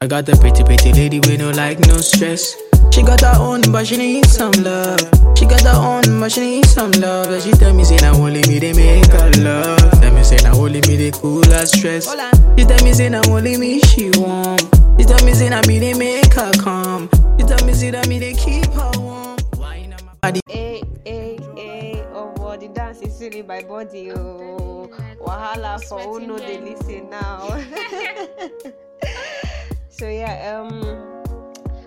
I 0.00 0.06
got 0.08 0.26
the 0.26 0.36
pretty, 0.36 0.64
pretty 0.64 0.92
lady 0.92 1.20
with 1.20 1.38
no 1.38 1.50
like, 1.50 1.78
no 1.86 1.98
stress. 1.98 2.56
She 2.90 3.02
got 3.02 3.20
her 3.20 3.34
own, 3.38 3.60
but 3.70 3.86
she 3.86 3.96
need 3.96 4.26
some 4.26 4.50
love. 4.64 4.98
She 5.38 5.46
got 5.46 5.62
her 5.62 5.76
own, 5.76 6.20
but 6.20 6.32
she 6.32 6.40
need 6.40 6.66
some 6.66 6.90
love. 6.92 7.28
And 7.30 7.42
she 7.42 7.52
tell 7.52 7.72
me, 7.72 7.84
say, 7.84 7.96
now 7.98 8.14
only 8.14 8.42
me, 8.48 8.58
they 8.58 8.72
make 8.72 9.06
her 9.12 9.30
love. 9.42 9.92
They 11.52 11.58
cool 11.58 11.58
her 11.58 11.66
stress. 11.66 12.10
She 12.58 12.64
tell 12.64 12.84
me, 12.84 12.92
say, 12.92 13.08
now 13.08 13.22
only 13.28 13.56
me, 13.56 13.80
she 13.80 14.10
warm. 14.16 14.58
She 14.98 15.04
tell 15.04 15.24
me, 15.24 15.32
say, 15.32 15.48
now 15.48 15.60
me, 15.66 15.78
they 15.78 15.94
make 15.94 16.32
her 16.34 16.52
calm. 16.52 17.08
She 17.38 17.44
tell 17.46 17.64
me, 17.66 17.72
say, 17.72 17.90
that 17.90 18.08
me, 18.08 18.18
they 18.18 18.34
keep 18.34 18.66
her 18.72 18.90
warm. 18.98 19.36
Wine 19.56 19.94
on 19.94 20.04
my 20.06 20.14
body. 20.22 20.40
Hey, 20.48 20.82
hey, 21.04 21.38
hey, 21.56 22.04
oh 22.12 22.32
boy, 22.34 22.56
the 22.58 22.68
dance 22.68 23.00
is 23.02 23.16
silly 23.16 23.42
my 23.42 23.62
body, 23.62 24.12
oh. 24.12 24.90
Wahala 25.20 25.82
for 25.84 26.00
who 26.00 26.26
know 26.26 26.38
they 26.38 26.58
listen 26.58 27.08
now. 27.10 27.48
so 29.88 30.08
yeah, 30.08 30.58
um, 30.58 30.82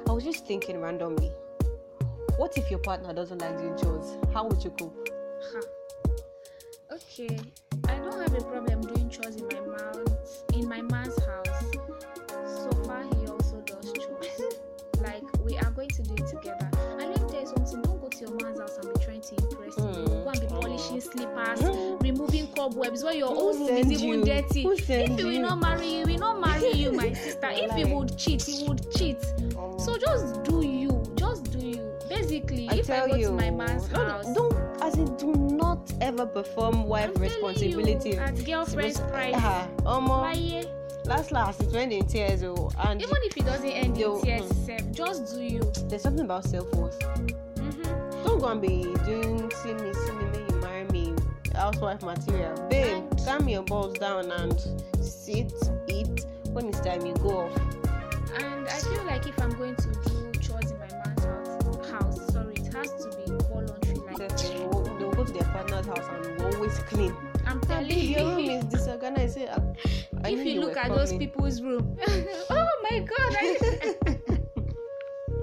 I 0.08 0.12
was 0.12 0.24
just 0.24 0.46
thinking 0.48 0.80
randomly. 0.82 1.32
What 2.38 2.58
if 2.58 2.70
your 2.70 2.80
partner 2.80 3.14
doesn't 3.14 3.40
like 3.40 3.58
doing 3.58 3.78
chores? 3.78 4.18
How 4.34 4.46
would 4.46 4.64
you 4.64 4.70
cope? 4.72 5.10
Ha. 5.54 5.60
Okay, 6.94 7.40
I 7.88 7.96
don't 7.96 8.20
have 8.22 8.34
a 8.34 8.42
problem 8.42 8.82
doing 8.82 8.95
chores 9.16 9.36
in 9.38 9.48
my 9.48 9.62
man's 9.78 10.44
in 10.54 10.68
my 10.68 10.82
man's 10.82 11.18
house. 11.26 11.64
So 12.64 12.72
far, 12.86 13.04
he 13.04 13.28
also 13.28 13.62
does 13.66 13.92
chores. 13.94 14.42
Like 15.02 15.24
we 15.44 15.58
are 15.58 15.72
going 15.72 15.90
to 15.90 16.04
do 16.04 16.14
it 16.14 16.26
together. 16.28 16.70
And 16.98 17.10
let 17.12 17.22
me 17.22 17.30
tell 17.30 17.42
you 17.42 17.48
something. 17.48 17.82
Don't 17.82 18.00
go 18.02 18.08
to 18.08 18.18
your 18.18 18.32
man's 18.42 18.60
house 18.62 18.78
and 18.78 18.94
be 18.94 19.04
trying 19.04 19.20
to 19.22 19.36
impress 19.44 19.76
him. 19.78 19.84
Mm. 19.88 20.24
Go 20.24 20.30
and 20.30 20.40
be 20.42 20.48
polishing 20.48 21.02
slippers, 21.02 21.60
Mm. 21.60 22.02
removing 22.02 22.48
cobwebs 22.56 23.04
when 23.04 23.18
your 23.18 23.28
Who 23.28 23.50
own 23.50 23.60
room 23.60 23.78
is 23.78 23.92
even 23.92 24.20
you? 24.20 24.26
dirty. 24.26 24.66
If 24.66 24.88
he 24.88 25.24
will 25.26 25.42
not 25.42 25.60
marry 25.60 25.86
you, 25.96 26.06
he 26.08 26.14
will 26.14 26.20
not 26.22 26.40
marry 26.40 26.72
you, 26.72 26.94
my 26.94 27.12
sister. 27.26 27.50
if 27.52 27.74
he 27.74 27.84
would 27.94 28.18
cheat, 28.18 28.42
he 28.44 28.66
would 28.70 28.90
cheat. 28.96 29.22
So 29.80 29.98
just 29.98 30.45
Basically, 32.36 32.68
I 32.70 32.74
if 32.76 32.90
I 32.90 32.96
tell 32.96 33.08
go 33.08 33.16
you, 33.16 33.28
to 33.28 33.32
my 33.32 33.50
man's 33.50 33.90
no, 33.92 34.04
house. 34.06 34.34
don't 34.34 34.54
as 34.82 34.98
in 34.98 35.16
do 35.16 35.32
not 35.56 35.94
ever 36.02 36.26
perform 36.26 36.84
wife 36.84 37.18
responsibility. 37.18 38.10
You, 38.10 38.18
at 38.18 38.44
girlfriend's 38.46 39.00
price. 39.00 39.36
Omo, 39.86 40.10
Why? 40.10 40.66
last 41.06 41.32
last 41.32 41.62
it's 41.64 41.72
when 41.72 41.94
in 41.94 42.06
tears 42.06 42.44
oh, 42.44 42.72
and 42.80 43.02
Even 43.02 43.16
if 43.24 43.38
it 43.38 43.46
doesn't 43.46 43.70
end 43.70 43.98
in 43.98 44.22
tears, 44.22 44.52
mm. 44.52 44.92
just 44.92 45.34
do 45.34 45.44
you. 45.44 45.62
there's 45.88 46.02
something 46.02 46.26
about 46.26 46.44
self 46.44 46.70
worth. 46.76 47.00
Mm-hmm. 47.00 48.24
Don't 48.26 48.40
go 48.42 48.48
and 48.48 48.62
be 48.62 48.84
doing 49.06 49.50
see 49.64 49.74
me, 49.74 49.94
see 49.94 50.12
me, 50.12 50.26
make 50.34 50.52
you 50.52 50.58
marry 50.58 50.84
me, 50.90 51.14
housewife 51.54 52.02
material. 52.04 52.54
Babe, 52.70 52.98
And- 52.98 53.26
calm 53.26 53.48
your 53.48 53.64
balls 53.64 53.94
down 53.98 54.30
and 54.30 54.60
sit, 55.02 55.54
eat. 55.88 56.26
When 56.52 56.68
it's 56.68 56.82
time, 56.82 57.06
you 57.06 57.14
go 57.16 57.46
off. 57.48 57.58
And 58.44 58.68
I 58.68 58.80
feel 58.80 59.06
like 59.06 59.26
if 59.26 59.42
I'm 59.42 59.52
going 59.58 59.76
to 59.78 59.92
do 59.94 60.35
go 65.76 65.82
to 65.82 65.88
their 65.88 65.96
partner's 65.96 66.08
house 66.08 66.28
and 66.28 66.38
will 66.40 66.56
always 66.56 66.80
clean. 66.80 67.16
I'm 67.46 67.62
telling 67.62 67.90
Your 68.00 68.26
room 68.26 68.40
you. 68.40 68.52
is 68.52 68.66
disorganized. 68.66 69.38
"Ah, 69.50 69.60
I 70.24 70.30
if 70.32 70.46
you 70.46 70.62
look 70.62 70.78
at 70.78 70.90
those 70.90 71.12
coming." 71.12 71.20
people's 71.20 71.62
room, 71.62 71.98
oh 72.50 72.70
my 72.90 73.00
god, 73.00 73.36
I, 73.40 73.58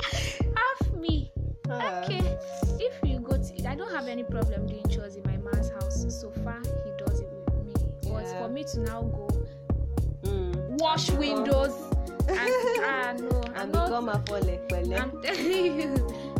half 0.56 0.92
me. 0.94 1.32
Ah. 1.70 2.02
Okay, 2.04 2.38
if 2.80 2.94
you 3.08 3.18
go 3.20 3.36
to, 3.36 3.68
I 3.68 3.74
don't 3.74 3.92
have 3.92 4.08
any 4.08 4.24
problem 4.24 4.66
doing 4.66 4.86
chores 4.88 5.16
in 5.16 5.22
my 5.24 5.36
man's 5.38 5.70
house. 5.70 6.04
So 6.20 6.30
far, 6.44 6.58
he 6.84 6.90
does 7.04 7.20
it 7.20 7.28
with 7.32 7.66
me. 7.66 7.74
But 8.02 8.24
Yeah. 8.24 8.38
for 8.42 8.48
me 8.48 8.64
to 8.64 8.80
now 8.80 9.02
go 9.02 9.28
Mm. 10.24 10.80
wash 10.80 11.08
And 11.08 11.18
become- 11.20 11.36
windows 11.38 11.74
and 12.28 12.38
ah 12.82 13.12
no, 13.18 13.42
I'm 13.56 13.70
not. 13.72 13.90
a. 13.90 14.96
I'm 14.96 15.22
telling 15.22 15.80
you, 15.80 15.94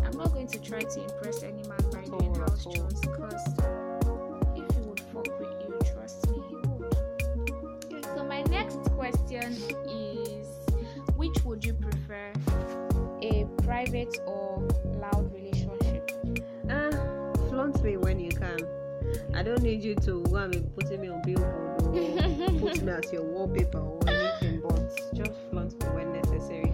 I'm 0.05 0.17
not 0.17 0.31
going 0.33 0.47
to 0.47 0.59
try 0.59 0.79
to 0.79 1.03
impress 1.03 1.43
any 1.43 1.63
man 1.67 1.83
by 1.91 2.03
doing 2.05 2.33
house 2.35 2.63
chores 2.63 2.99
because 3.01 3.43
don't 19.63 19.71
need 19.71 19.83
you 19.83 19.95
to 19.95 20.21
go 20.23 20.35
and 20.35 20.51
be 20.51 20.59
putting 20.75 20.99
me 21.01 21.07
on 21.07 21.21
billboard 21.21 21.81
or 21.83 22.59
put 22.59 22.81
me 22.83 22.91
as 22.91 23.13
your 23.13 23.23
wallpaper 23.23 23.79
or 23.79 23.99
anything, 24.09 24.61
but 24.61 24.75
just 25.15 25.31
flaunt 25.49 25.81
me 25.81 25.89
when 25.95 26.11
necessary. 26.11 26.73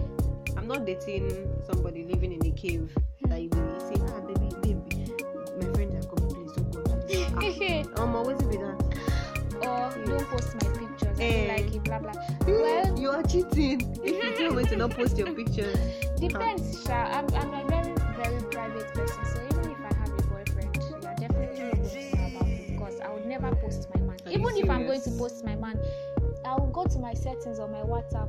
I'm 0.56 0.66
not 0.66 0.84
dating 0.84 1.30
somebody 1.70 2.02
living 2.04 2.32
in 2.32 2.44
a 2.44 2.50
cave 2.50 2.90
that 3.28 3.40
you 3.40 3.48
will 3.50 3.80
say, 3.80 3.94
ah, 4.00 4.20
baby, 4.20 4.48
baby, 4.60 5.12
my 5.60 5.72
friends 5.72 6.04
are 6.04 6.08
coming, 6.10 6.30
please 6.34 6.52
don't 6.56 6.72
go 6.72 6.82
to 6.82 7.06
this. 7.06 7.86
Ah, 7.96 8.02
I'm 8.02 8.16
always 8.16 8.38
with 8.38 8.58
that. 8.58 9.00
or 9.62 10.04
don't 10.06 10.26
post 10.28 10.54
my 10.54 10.68
pictures, 10.78 11.20
Eh. 11.20 11.46
like 11.54 11.72
it, 11.74 11.84
blah 11.84 11.98
blah. 12.00 12.12
You, 12.46 12.54
Well, 12.60 12.98
you 12.98 13.10
are 13.10 13.22
cheating 13.22 14.00
if 14.02 14.24
you 14.24 14.36
tell 14.36 14.52
me 14.54 14.64
to 14.64 14.74
not 14.76 14.90
post 14.92 15.16
your 15.16 15.32
pictures. 15.32 15.76
Depends, 16.20 16.82
Sha. 16.84 16.94
I'm, 17.12 17.26
going 24.90 25.00
to 25.02 25.10
post 25.10 25.44
my 25.44 25.54
man, 25.54 25.78
I 26.44 26.54
will 26.56 26.66
go 26.66 26.84
to 26.84 26.98
my 26.98 27.14
settings 27.14 27.60
on 27.60 27.70
my 27.70 27.78
WhatsApp. 27.82 28.28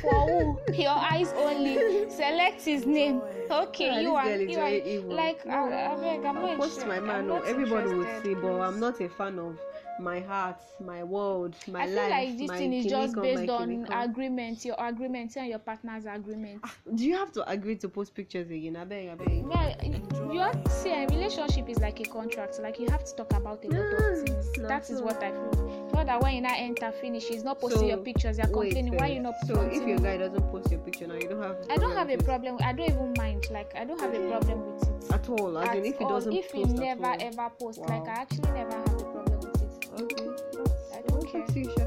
For 0.00 0.10
who? 0.26 0.58
Your 0.74 0.90
eyes 0.90 1.32
only. 1.36 2.10
Select 2.10 2.62
his 2.62 2.84
name. 2.84 3.22
Okay, 3.48 3.90
Ah, 3.90 3.98
you 4.00 4.14
are. 4.16 4.34
You 4.34 4.58
are 4.58 4.70
evil. 4.72 5.14
like. 5.14 5.46
I, 5.46 5.92
I 5.92 5.96
beg, 6.00 6.24
I'm 6.24 6.34
not 6.34 6.58
post 6.58 6.84
my 6.86 6.98
man. 6.98 7.28
No, 7.28 7.42
everybody 7.42 7.90
interested, 7.90 8.22
see, 8.24 8.34
but 8.34 8.60
I'm 8.60 8.80
not 8.80 9.00
a 9.00 9.08
fan 9.08 9.38
of 9.38 9.56
my 10.00 10.20
heart, 10.20 10.60
my 10.80 11.04
world, 11.04 11.54
my 11.68 11.86
life. 11.86 11.88
I 11.88 11.94
feel 11.94 12.02
life. 12.02 12.10
like 12.28 12.38
this 12.38 12.50
thing 12.58 12.72
is 12.72 12.86
just 12.86 13.14
based 13.14 13.48
on 13.50 13.68
kinikon. 13.68 14.04
agreement, 14.04 14.64
your 14.64 14.76
agreement 14.78 15.36
and 15.36 15.48
your 15.48 15.58
partner's 15.60 16.04
agreement. 16.06 16.60
Ah, 16.64 16.74
do 16.94 17.04
you 17.04 17.14
have 17.16 17.30
to 17.32 17.48
agree 17.48 17.76
to 17.76 17.88
post 17.88 18.14
pictures 18.14 18.50
again? 18.50 18.76
I 18.76 18.84
beg, 18.84 19.08
I 19.08 19.14
beg. 19.14 19.44
Well, 19.44 19.76
you 20.32 20.70
see 20.70 20.90
a 20.90 21.06
relationship 21.06 21.68
is 21.68 21.78
like 21.78 22.00
a 22.00 22.04
contract. 22.04 22.58
Like 22.60 22.78
you 22.80 22.88
have 22.90 23.04
to 23.04 23.14
talk 23.14 23.32
about 23.34 23.64
a 23.64 23.68
lot 23.68 23.72
No, 23.72 24.12
of 24.12 24.22
things. 24.26 24.68
that 24.68 24.82
is 24.90 24.98
so- 24.98 25.04
what 25.04 25.22
I 25.22 25.30
feel. 25.30 25.90
Not 25.94 26.06
that 26.06 26.20
when 26.22 26.34
you 26.34 26.40
now 26.40 26.54
enter 26.56 26.90
finish, 27.00 27.28
he's 27.28 27.44
not 27.44 27.60
posting 27.60 27.86
your 27.88 27.98
pictures. 27.98 28.36
You're 28.38 28.48
wait 28.50 28.72
complaining. 28.74 28.94
Why 28.94 28.98
first. 29.06 29.12
you 29.14 29.20
not 29.20 29.34
So 29.46 29.54
flaunting 29.54 29.80
if 29.82 29.88
your 29.88 29.96
it? 29.98 30.02
guy 30.02 30.16
doesn't 30.16 30.50
post 30.50 30.70
your 30.72 30.80
picture 30.80 31.06
now, 31.06 31.14
you 31.14 31.28
don't 31.28 31.42
have. 31.42 31.56
I 31.70 31.76
don't 31.76 31.96
have 31.96 32.10
a 32.10 32.16
problem. 32.18 32.58
I 32.64 32.72
don't 32.72 32.88
even 32.90 33.14
mind. 33.16 33.46
Like 33.52 33.72
I 33.76 33.84
don't 33.84 34.00
have 34.00 34.12
a 34.12 34.28
problem 34.28 34.66
with 34.74 34.82
it. 34.82 35.12
at 35.12 35.28
all. 35.28 35.56
As 35.58 35.68
At 35.68 35.76
in, 35.76 35.84
if 35.84 35.98
he 35.98 36.04
doesn't 36.04 36.32
if 36.32 36.50
he 36.50 36.62
post 36.64 36.74
never 36.74 37.14
ever 37.20 37.50
post, 37.60 37.78
Wow. 37.78 37.86
like 37.90 38.08
I 38.08 38.22
actually 38.22 38.50
never 38.52 38.72
have 38.72 38.93
I 41.34 41.38
don't 41.38 41.46
That's 41.46 41.52
care. 41.52 41.54
up 41.54 41.54
to 41.54 41.58
you, 41.60 41.70
Sha. 41.76 41.84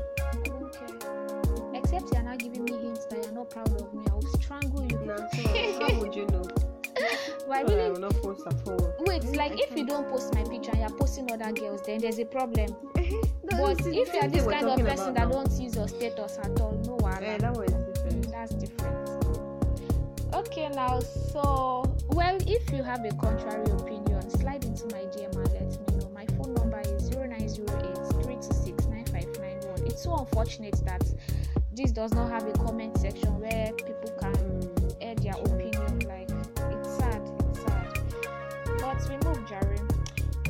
I. 1.74 1.77
Except 1.77 2.13
you're 2.13 2.24
not 2.24 2.38
giving 2.39 2.66
me 2.66 2.74
hints 2.77 3.06
that 3.06 3.24
you're 3.24 3.32
not 3.34 3.50
proud 3.50 3.70
of 3.82 3.94
me. 3.94 4.04
I 4.10 4.13
will 4.13 4.22
strangle 4.39 4.84
you. 4.86 5.00
Nah, 5.06 5.18
so 5.30 5.80
how 5.88 6.00
would 6.00 6.16
you 6.16 6.25
know? 6.27 6.44
But 6.44 7.04
I 7.04 7.63
Well, 7.63 7.82
I 7.86 7.89
will 7.89 8.00
not 8.00 8.13
post 8.16 8.42
at 8.48 8.68
all. 8.68 8.94
wait. 9.08 9.22
Mm, 9.24 9.36
Like 9.38 9.51
I 9.54 9.56
if 9.56 9.70
you 9.72 9.75
can't. 9.86 9.89
don't 9.89 10.10
post 10.10 10.34
my 10.34 10.44
picture 10.44 10.72
and 10.72 10.82
you're 10.82 10.98
posting 10.98 11.32
other 11.32 11.51
girls, 11.54 11.82
then 11.86 12.00
there's 12.01 12.20
a 12.20 12.25
problem. 12.25 12.75
But 13.50 13.80
if 13.88 14.13
you're 14.13 14.27
this 14.27 14.46
kind 14.46 14.68
of 14.68 14.86
person 14.86 15.13
that 15.13 15.30
now. 15.30 15.44
don't 15.44 15.51
use 15.60 15.75
your 15.75 15.88
status 15.88 16.38
at 16.44 16.60
all, 16.60 16.74
no 16.86 16.98
wahala. 16.98 17.24
Eh, 17.24 17.38
that 17.38 17.54
one 17.54 17.66
is 17.66 17.74
different. 17.98 18.32
That's 18.32 18.54
different. 18.54 19.10
Okay, 20.34 20.68
now, 20.70 21.00
so, 21.00 21.84
well, 22.10 22.38
if 22.46 22.70
you 22.72 22.84
have 22.84 23.04
a 23.06 23.10
contrary 23.16 23.63
opinion, 23.72 24.30
unfortunate 30.27 30.79
that 30.86 31.03
this 31.74 31.91
does 31.91 32.13
not 32.13 32.29
have 32.29 32.46
a 32.48 32.51
comment 32.53 32.98
section 32.98 33.39
where 33.39 33.72
people 33.74 34.12
can 34.19 34.69
air 35.01 35.15
their 35.15 35.34
opinion. 35.34 36.00
Like, 36.00 36.29
it's 36.72 36.98
sad, 36.98 37.22
it's 37.50 37.62
sad. 37.62 38.00
But 38.79 39.10
we 39.10 39.15
move, 39.27 39.48
Jerry. 39.48 39.79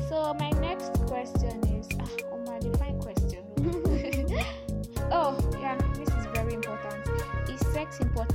So, 0.08 0.34
my 0.34 0.50
next 0.60 0.94
question 1.06 1.62
is 1.68 1.88
ah, 2.00 2.08
oh, 2.32 2.38
my 2.48 2.92
question. 3.00 3.44
oh, 5.12 5.38
yeah, 5.60 5.78
this 5.94 6.08
is 6.08 6.26
very 6.34 6.54
important. 6.54 7.06
Is 7.48 7.60
sex 7.72 8.00
important 8.00 8.27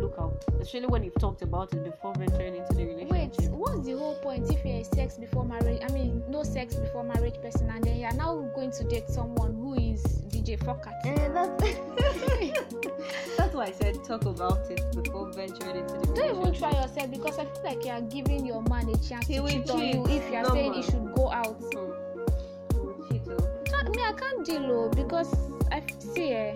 look 0.00 0.14
out. 0.18 0.44
Especially 0.60 0.86
when 0.86 1.02
you've 1.04 1.14
talked 1.18 1.42
about 1.42 1.72
it 1.72 1.84
before 1.84 2.14
venturing 2.14 2.56
into 2.56 2.72
the 2.74 2.84
relationship. 2.84 3.10
Wait, 3.10 3.18
relationship. 3.30 3.52
what's 3.52 3.86
the 3.86 3.92
whole 3.92 4.14
point 4.16 4.50
if 4.50 4.64
you're 4.64 4.80
a 4.80 4.84
sex 4.84 5.18
before 5.18 5.44
marriage? 5.44 5.82
I 5.88 5.92
mean, 5.92 6.22
no 6.28 6.42
sex 6.42 6.74
before 6.76 7.04
marriage 7.04 7.34
person, 7.42 7.70
and 7.70 7.82
then 7.84 7.96
you're 7.98 8.14
now 8.14 8.36
going 8.54 8.70
to 8.72 8.84
date 8.84 9.08
someone 9.08 9.54
who 9.54 9.74
is 9.74 10.02
DJ 10.28 10.58
Fokat. 10.58 10.94
Eh, 11.04 11.28
that's, 11.28 11.62
that's 13.38 13.54
why 13.54 13.66
I 13.66 13.72
said 13.72 14.02
talk 14.04 14.24
about 14.24 14.70
it 14.70 14.80
before 15.02 15.30
venturing 15.32 15.76
into 15.76 15.94
the 15.98 16.14
Don't 16.14 16.40
even 16.40 16.54
try 16.54 16.70
yourself 16.70 17.10
because 17.10 17.38
I 17.38 17.44
feel 17.44 17.62
like 17.64 17.84
you're 17.84 18.00
giving 18.02 18.46
your 18.46 18.62
man 18.62 18.88
a 18.88 18.96
chance 18.98 19.26
He 19.26 19.34
to 19.36 19.40
will 19.42 19.48
cheat 19.48 19.70
on 19.70 19.80
you 19.80 20.06
if 20.08 20.30
you're 20.32 20.44
saying 20.46 20.74
he 20.74 20.80
Normal. 20.80 20.82
should 20.82 21.14
go 21.14 21.30
out. 21.32 21.56
Hmm. 21.74 23.08
Cheat. 23.08 23.26
Me, 23.26 24.02
I 24.04 24.12
can't 24.12 24.44
deal 24.44 24.64
oh, 24.70 24.88
because 24.90 25.34
I 25.72 25.82
see, 25.98 26.32
eh, 26.32 26.54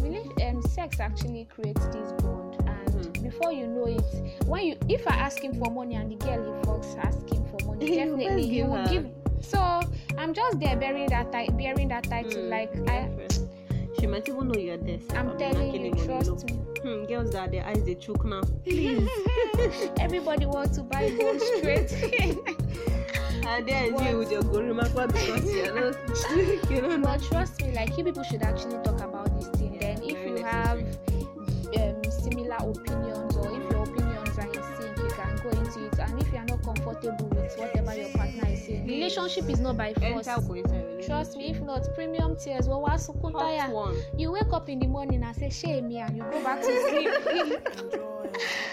really, 0.00 0.24
um, 0.46 0.62
sex 0.62 1.00
actually 1.00 1.46
creates 1.46 1.84
this 1.86 2.12
bond, 2.22 2.56
Mhm. 3.00 3.22
before 3.22 3.52
you 3.52 3.66
know 3.66 3.86
it, 3.86 4.46
when 4.46 4.64
you, 4.66 4.76
if 4.88 5.06
I 5.06 5.14
ask 5.14 5.40
him 5.42 5.54
for 5.62 5.70
money 5.70 5.94
and 5.96 6.10
the 6.10 6.16
girl 6.16 6.42
he 6.42 6.66
fucks 6.66 6.96
asking 6.98 7.44
for 7.50 7.66
money, 7.66 7.96
definitely 7.96 8.42
he 8.48 8.56
give 8.56 8.68
will 8.68 8.86
give. 8.86 9.06
So 9.42 9.58
I'm 10.18 10.34
just 10.34 10.60
there 10.60 10.76
bearing 10.76 11.08
that 11.08 11.32
ti- 11.32 11.50
bearing 11.52 11.88
that 11.88 12.04
title, 12.04 12.42
Hmm, 12.42 12.50
like 12.50 12.70
yeah, 12.86 13.08
I. 13.08 13.28
She 13.98 14.06
might 14.06 14.28
even 14.28 14.48
know 14.48 14.58
you're 14.58 14.76
there. 14.78 14.98
I'm 15.16 15.36
telling 15.36 15.74
you, 15.74 15.92
trust 16.04 16.44
me. 16.46 16.54
Hmm, 16.82 17.04
girls 17.06 17.32
that 17.32 17.50
their 17.50 17.64
eyes 17.66 17.82
they 17.84 17.94
choke 17.96 18.24
now. 18.24 18.40
Please. 18.64 19.08
Everybody 20.00 20.46
wants 20.46 20.76
to 20.76 20.82
buy 20.84 21.10
gold 21.10 21.40
straight. 21.40 21.92
And 23.46 23.66
then 23.66 23.94
What? 23.94 24.08
you 24.08 24.18
with 24.18 24.30
your 24.30 24.42
gorimapa 24.42 25.08
because 25.08 25.52
you're 25.52 25.74
not, 25.74 26.70
you 26.70 26.82
know, 26.82 26.98
but 26.98 27.22
trust 27.22 27.60
me, 27.62 27.72
like 27.72 27.96
you 27.98 28.04
people 28.04 28.22
should 28.22 28.42
actually 28.42 28.78
talk 28.84 29.00
about 29.00 29.34
this 29.38 29.48
thing. 29.58 29.74
Yeah, 29.74 29.94
then 29.94 30.02
if 30.04 30.24
you 30.26 30.44
have 30.44 30.78
um, 31.76 32.04
similar 32.10 32.56
opinions 32.56 32.89
comfortable 37.00 37.42
with 37.42 37.58
whatever 37.58 37.94
your 37.94 38.08
partner 38.10 38.48
is 38.48 38.66
saying, 38.66 38.86
relationship 38.86 39.48
is 39.48 39.60
not 39.60 39.76
by 39.76 39.92
force. 39.94 40.26
Enter 40.26 40.46
go 40.46 40.54
inside 40.54 40.84
relationship. 40.84 41.06
Trust 41.06 41.36
me, 41.36 41.50
if 41.50 41.60
not, 41.60 41.86
premium 41.94 42.36
tears. 42.36 42.68
Well, 42.68 42.82
what's 42.82 43.06
Hot 43.06 43.16
Kuntaya? 43.16 43.70
one. 43.70 43.96
You 44.16 44.32
wake 44.32 44.52
up 44.52 44.68
in 44.68 44.78
the 44.78 44.86
morning 44.86 45.22
and 45.22 45.34
say, 45.36 45.50
Shame 45.50 45.88
me, 45.88 45.98
and 45.98 46.16
you 46.16 46.22
go 46.24 46.42
back 46.42 46.60
to 46.60 46.88
sleep. 46.88 47.90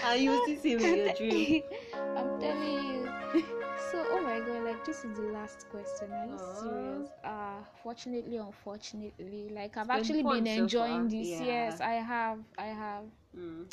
And 0.04 0.22
you 0.22 0.42
still 0.44 0.56
see 0.56 0.76
me 0.76 0.84
in 0.84 1.06
your 1.06 1.14
dream. 1.14 1.62
I'm 2.16 2.40
telling 2.40 2.84
you. 2.84 3.44
So, 3.92 4.04
oh 4.10 4.20
my 4.20 4.38
god, 4.40 4.64
like 4.64 4.84
this 4.84 5.04
is 5.04 5.16
the 5.16 5.22
last 5.22 5.66
question. 5.70 6.12
Are 6.12 6.26
you 6.26 6.34
Aw. 6.34 6.54
serious? 6.60 7.08
Uh, 7.24 7.64
fortunately, 7.82 8.36
unfortunately, 8.36 9.50
like 9.54 9.76
I've 9.76 9.86
been 9.86 9.96
actually 9.96 10.22
fun 10.22 10.44
been 10.44 10.58
enjoying 10.62 11.08
far. 11.08 11.18
this. 11.18 11.28
Yeah. 11.28 11.44
Yes, 11.44 11.80
I 11.80 11.94
have, 11.94 12.38
I 12.58 12.66
have. 12.66 13.04
Mm. 13.36 13.64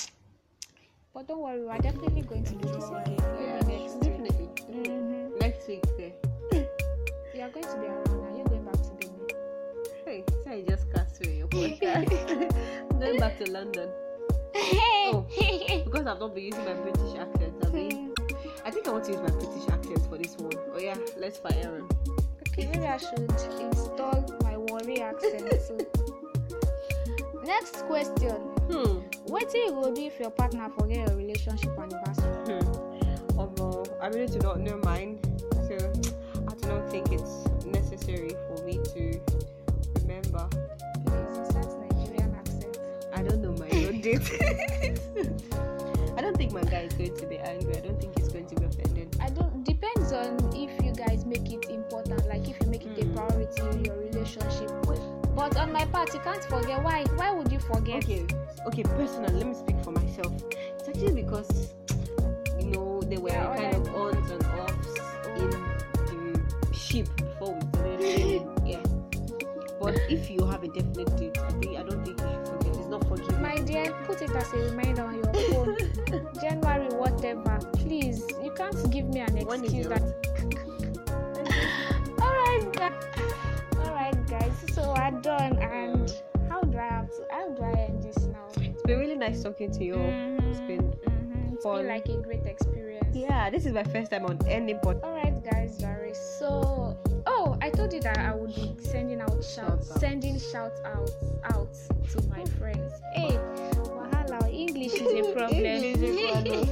But 1.13 1.27
don't 1.27 1.39
worry, 1.39 1.63
we're 1.63 1.77
definitely 1.77 2.21
going 2.21 2.43
to 2.43 2.53
do 2.53 2.67
this 2.67 2.89
again. 2.89 3.17
Yeah, 3.39 4.04
Maybe 4.69 4.89
next 5.39 5.67
week. 5.67 5.83
week, 5.97 6.13
eh. 6.51 6.63
You 7.33 7.41
are 7.41 7.49
going 7.49 7.65
to 7.65 7.77
be 7.79 7.85
around 7.87 8.07
now. 8.07 8.35
You're 8.35 8.45
going 8.47 8.63
back 8.65 8.73
to 8.75 8.89
Benin. 8.99 9.27
Hey, 10.05 10.23
so 10.43 10.49
I 10.51 10.61
just 10.61 10.91
cast 10.93 11.23
away 11.25 11.37
your 11.37 11.47
podcast. 11.47 12.51
I'm 12.91 12.99
going 12.99 13.19
back 13.19 13.37
to 13.39 13.51
London 13.51 13.89
Oh. 14.55 15.25
because 15.85 16.07
I've 16.07 16.19
not 16.19 16.33
been 16.33 16.45
using 16.45 16.65
my 16.65 16.73
British 16.73 17.15
accent. 17.19 17.53
I 17.65 17.69
mean, 17.69 18.13
I 18.63 18.71
think 18.71 18.87
I 18.87 18.91
want 18.91 19.03
to 19.05 19.11
use 19.11 19.21
my 19.21 19.29
British 19.29 19.67
accent 19.69 20.07
for 20.09 20.17
this 20.17 20.35
one. 20.37 20.53
Oh 20.73 20.79
yeah, 20.79 20.95
let's 21.17 21.37
fire 21.37 21.77
him. 21.77 21.89
Okay, 22.49 22.67
maybe 22.67 22.85
I 22.85 22.97
should 22.97 23.19
install 23.59 24.25
my 24.43 24.57
worry 24.57 25.01
accent 25.01 25.49
too. 25.67 25.85
Next 27.43 27.83
question. 27.85 28.31
Hmm. 28.71 28.99
What 29.25 29.51
do 29.51 29.57
you 29.59 29.71
go 29.71 29.93
do 29.93 30.01
if 30.01 30.19
your 30.19 30.31
partner 30.31 30.69
forget 30.79 31.07
your 31.07 31.17
relationship 31.17 31.77
anniversary? 31.77 32.24
I 34.05 34.09
really 34.09 34.27
do 34.27 34.37
not 34.37 34.59
know 34.59 34.77
mine, 34.83 35.17
so 35.67 35.73
I 36.47 36.53
do 36.61 36.67
not 36.67 36.91
think 36.91 37.11
it's 37.11 37.47
necessary 37.65 38.29
for 38.47 38.63
me 38.63 38.77
to 38.93 39.19
remember. 39.99 40.47
Please 41.07 41.37
insert 41.39 41.73
Nigerian 41.89 42.35
accent. 42.35 42.77
I 43.15 43.23
don't 43.23 43.41
know 43.41 43.53
my 43.53 43.67
own 43.87 44.01
date. 44.01 44.29
I 46.15 46.21
don't 46.21 46.37
think 46.37 46.51
my 46.51 46.61
guy 46.61 46.81
is 46.81 46.93
going 46.93 47.17
to 47.17 47.25
be 47.25 47.37
angry. 47.39 47.77
I 47.77 47.79
don't 47.79 47.99
think 47.99 48.15
he's 48.19 48.27
going 48.27 48.45
to 48.45 48.55
be 48.55 48.65
offended. 48.65 49.17
I 49.19 49.31
don't 49.31 49.63
depends 49.63 50.11
on 50.13 50.37
if 50.53 50.69
you 50.85 50.93
guys 50.93 51.25
make 51.25 51.51
it 51.51 51.65
important, 51.71 52.27
like 52.27 52.47
if 52.47 52.61
you 52.61 52.67
make 52.67 52.85
it 52.85 52.99
a 53.01 53.05
Hmm. 53.05 53.15
priority 53.15 53.61
in 53.71 53.85
your 53.85 53.97
relationship. 53.97 54.69
But 55.35 55.57
on 55.57 55.73
my 55.73 55.85
part, 55.85 56.13
you 56.13 56.19
can't 56.19 56.43
forget. 56.43 56.83
Why? 56.83 57.05
Why 57.15 57.31
would 57.31 57.51
you 57.51 57.59
forget? 57.59 58.03
Okay, 58.03 58.27
okay, 58.67 58.83
personally, 58.83 59.33
let 59.33 59.47
me 59.47 59.55
speak 59.55 59.83
for 59.83 59.91
myself. 59.91 60.31
It's 60.77 60.87
actually 60.87 61.23
because 61.23 61.73
But 69.85 69.99
if 70.09 70.29
you 70.31 70.43
have 70.45 70.63
a 70.63 70.67
definite 70.67 71.15
date, 71.17 71.37
I 71.37 71.51
think 71.53 71.77
I 71.77 71.83
don't 71.83 72.03
think 72.03 72.19
you 72.19 72.27
should 72.27 72.47
forget. 72.47 72.75
It's 72.77 72.87
not 72.87 73.07
forgiving. 73.07 73.41
My 73.41 73.55
dear, 73.55 73.91
put 74.05 74.21
it 74.21 74.31
as 74.35 74.51
a 74.53 74.57
reminder 74.57 75.03
on 75.03 75.15
your 75.15 75.33
phone. 75.51 75.77
January, 76.41 76.87
whatever. 76.95 77.59
Please, 77.73 78.23
you 78.43 78.51
can't 78.51 78.91
give 78.91 79.05
me 79.07 79.19
an 79.21 79.37
excuse 79.37 79.87
that. 79.87 80.01
Alright, 82.19 82.73
guys. 82.73 82.93
Alright, 83.77 84.27
guys. 84.27 84.53
So 84.73 84.93
we're 84.97 85.21
done. 85.21 85.57
And 85.59 86.11
how 86.49 86.61
do 86.61 86.77
I 86.77 86.87
have 86.87 87.09
to? 87.09 87.25
How 87.31 87.49
do 87.49 87.63
I 87.63 87.71
end 87.89 88.03
this 88.03 88.17
now? 88.25 88.45
It's 88.57 88.81
been 88.83 88.99
really 88.99 89.15
nice 89.17 89.43
talking 89.43 89.71
to 89.71 89.83
you. 89.83 89.95
all. 89.95 90.39
It's 90.49 90.59
been 90.61 90.93
Mhm. 91.05 91.53
It's 91.53 91.63
fun. 91.63 91.77
been 91.77 91.87
like 91.87 92.07
a 92.09 92.17
great 92.21 92.45
experience. 92.45 93.15
yeah. 93.15 93.49
This 93.49 93.65
is 93.65 93.73
my 93.73 93.83
first 93.83 94.11
time 94.11 94.25
on 94.25 94.39
any 94.47 94.73
pod. 94.75 95.01
Alright, 95.03 95.43
guys, 95.43 95.77
Shout 99.55 99.71
out. 99.71 99.83
sending 99.85 100.37
shout 100.37 100.73
outs 100.83 101.15
out 101.45 101.73
to 102.11 102.21
my 102.27 102.43
friends. 102.59 102.91
Hey, 103.13 103.39
wahala, 103.87 104.53
English 104.53 104.93
is 104.95 105.27
a 105.27 105.31
problem. 105.35 105.65
English 105.65 105.95
is 105.95 106.03
a 106.03 106.31
problem. 106.33 106.69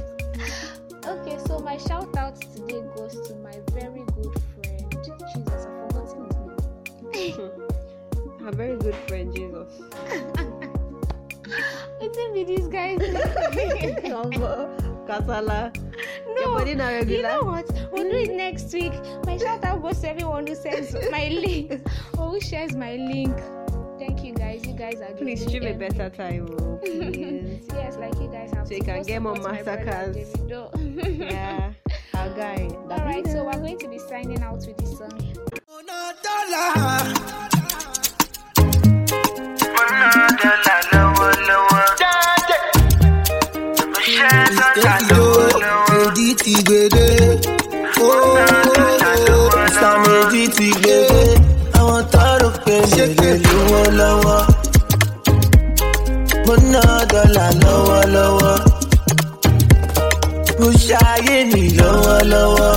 okay, 1.18 1.38
so 1.46 1.60
my 1.60 1.78
shout 1.78 2.14
out 2.18 2.38
today 2.38 2.82
goes 2.94 3.26
to 3.26 3.34
my 3.36 3.54
very 3.72 4.04
good 4.12 4.36
friend. 4.52 4.84
Jesus, 5.00 5.64
I've 5.64 5.92
forgotten 5.92 6.28
his 7.10 7.38
name. 7.38 7.50
Her 8.44 8.52
very 8.52 8.76
good 8.76 8.96
friend 9.08 9.34
Jesus. 9.34 9.80
It's 12.00 12.18
Wetin 12.18 12.34
be 12.34 12.44
this 12.44 12.66
guys? 12.66 12.98
Kasala. 15.08 15.72
No, 16.44 16.50
Your 16.50 16.58
body 16.58 16.74
not 16.74 16.90
you 16.92 16.98
regular. 16.98 17.28
know 17.28 17.42
what? 17.42 17.66
We'll 17.92 18.10
do 18.10 18.16
it 18.16 18.34
next 18.36 18.72
week. 18.72 18.92
My 19.26 19.36
shout 19.36 19.64
out 19.64 19.82
goes 19.82 20.00
to 20.00 20.08
everyone 20.10 20.46
who 20.46 20.54
sends 20.54 20.92
my 21.10 21.28
link 21.44 21.72
or 22.18 22.30
who 22.30 22.40
shares 22.40 22.74
my 22.74 22.96
link. 22.96 23.36
Thank 23.98 24.24
you 24.24 24.34
guys. 24.34 24.66
You 24.66 24.74
guys 24.74 25.00
are 25.00 25.12
doing 25.14 25.36
Please 25.36 25.46
stream 25.46 25.64
a 25.64 25.72
better 25.74 26.10
time, 26.10 26.48
oh, 26.60 26.76
please. 26.84 27.66
yes, 27.72 27.96
like 27.96 28.14
you 28.20 28.28
guys 28.28 28.50
have. 28.52 28.66
So 28.68 28.74
you 28.74 28.82
can 28.82 29.02
get 29.04 29.22
more 29.22 29.36
support 29.36 29.52
my 29.52 29.62
massacres. 29.62 30.34
Yeah, 30.48 31.72
our 32.14 32.28
guy. 32.34 32.68
All 32.90 32.98
right, 33.04 33.26
so 33.26 33.44
we're 33.44 33.52
going 33.52 33.78
to 33.78 33.88
be 33.88 33.98
signing 33.98 34.42
out 34.42 34.66
with 34.66 34.76
this 34.76 34.98
song. 34.98 35.10
Dọ́là 57.34 57.46
lọ́wọ́lọ́wọ́. 57.62 58.54
Mo 60.58 60.68
ṣayé 60.86 61.36
mi 61.50 61.62
lọ́wọ́lọ́wọ́. 61.78 62.72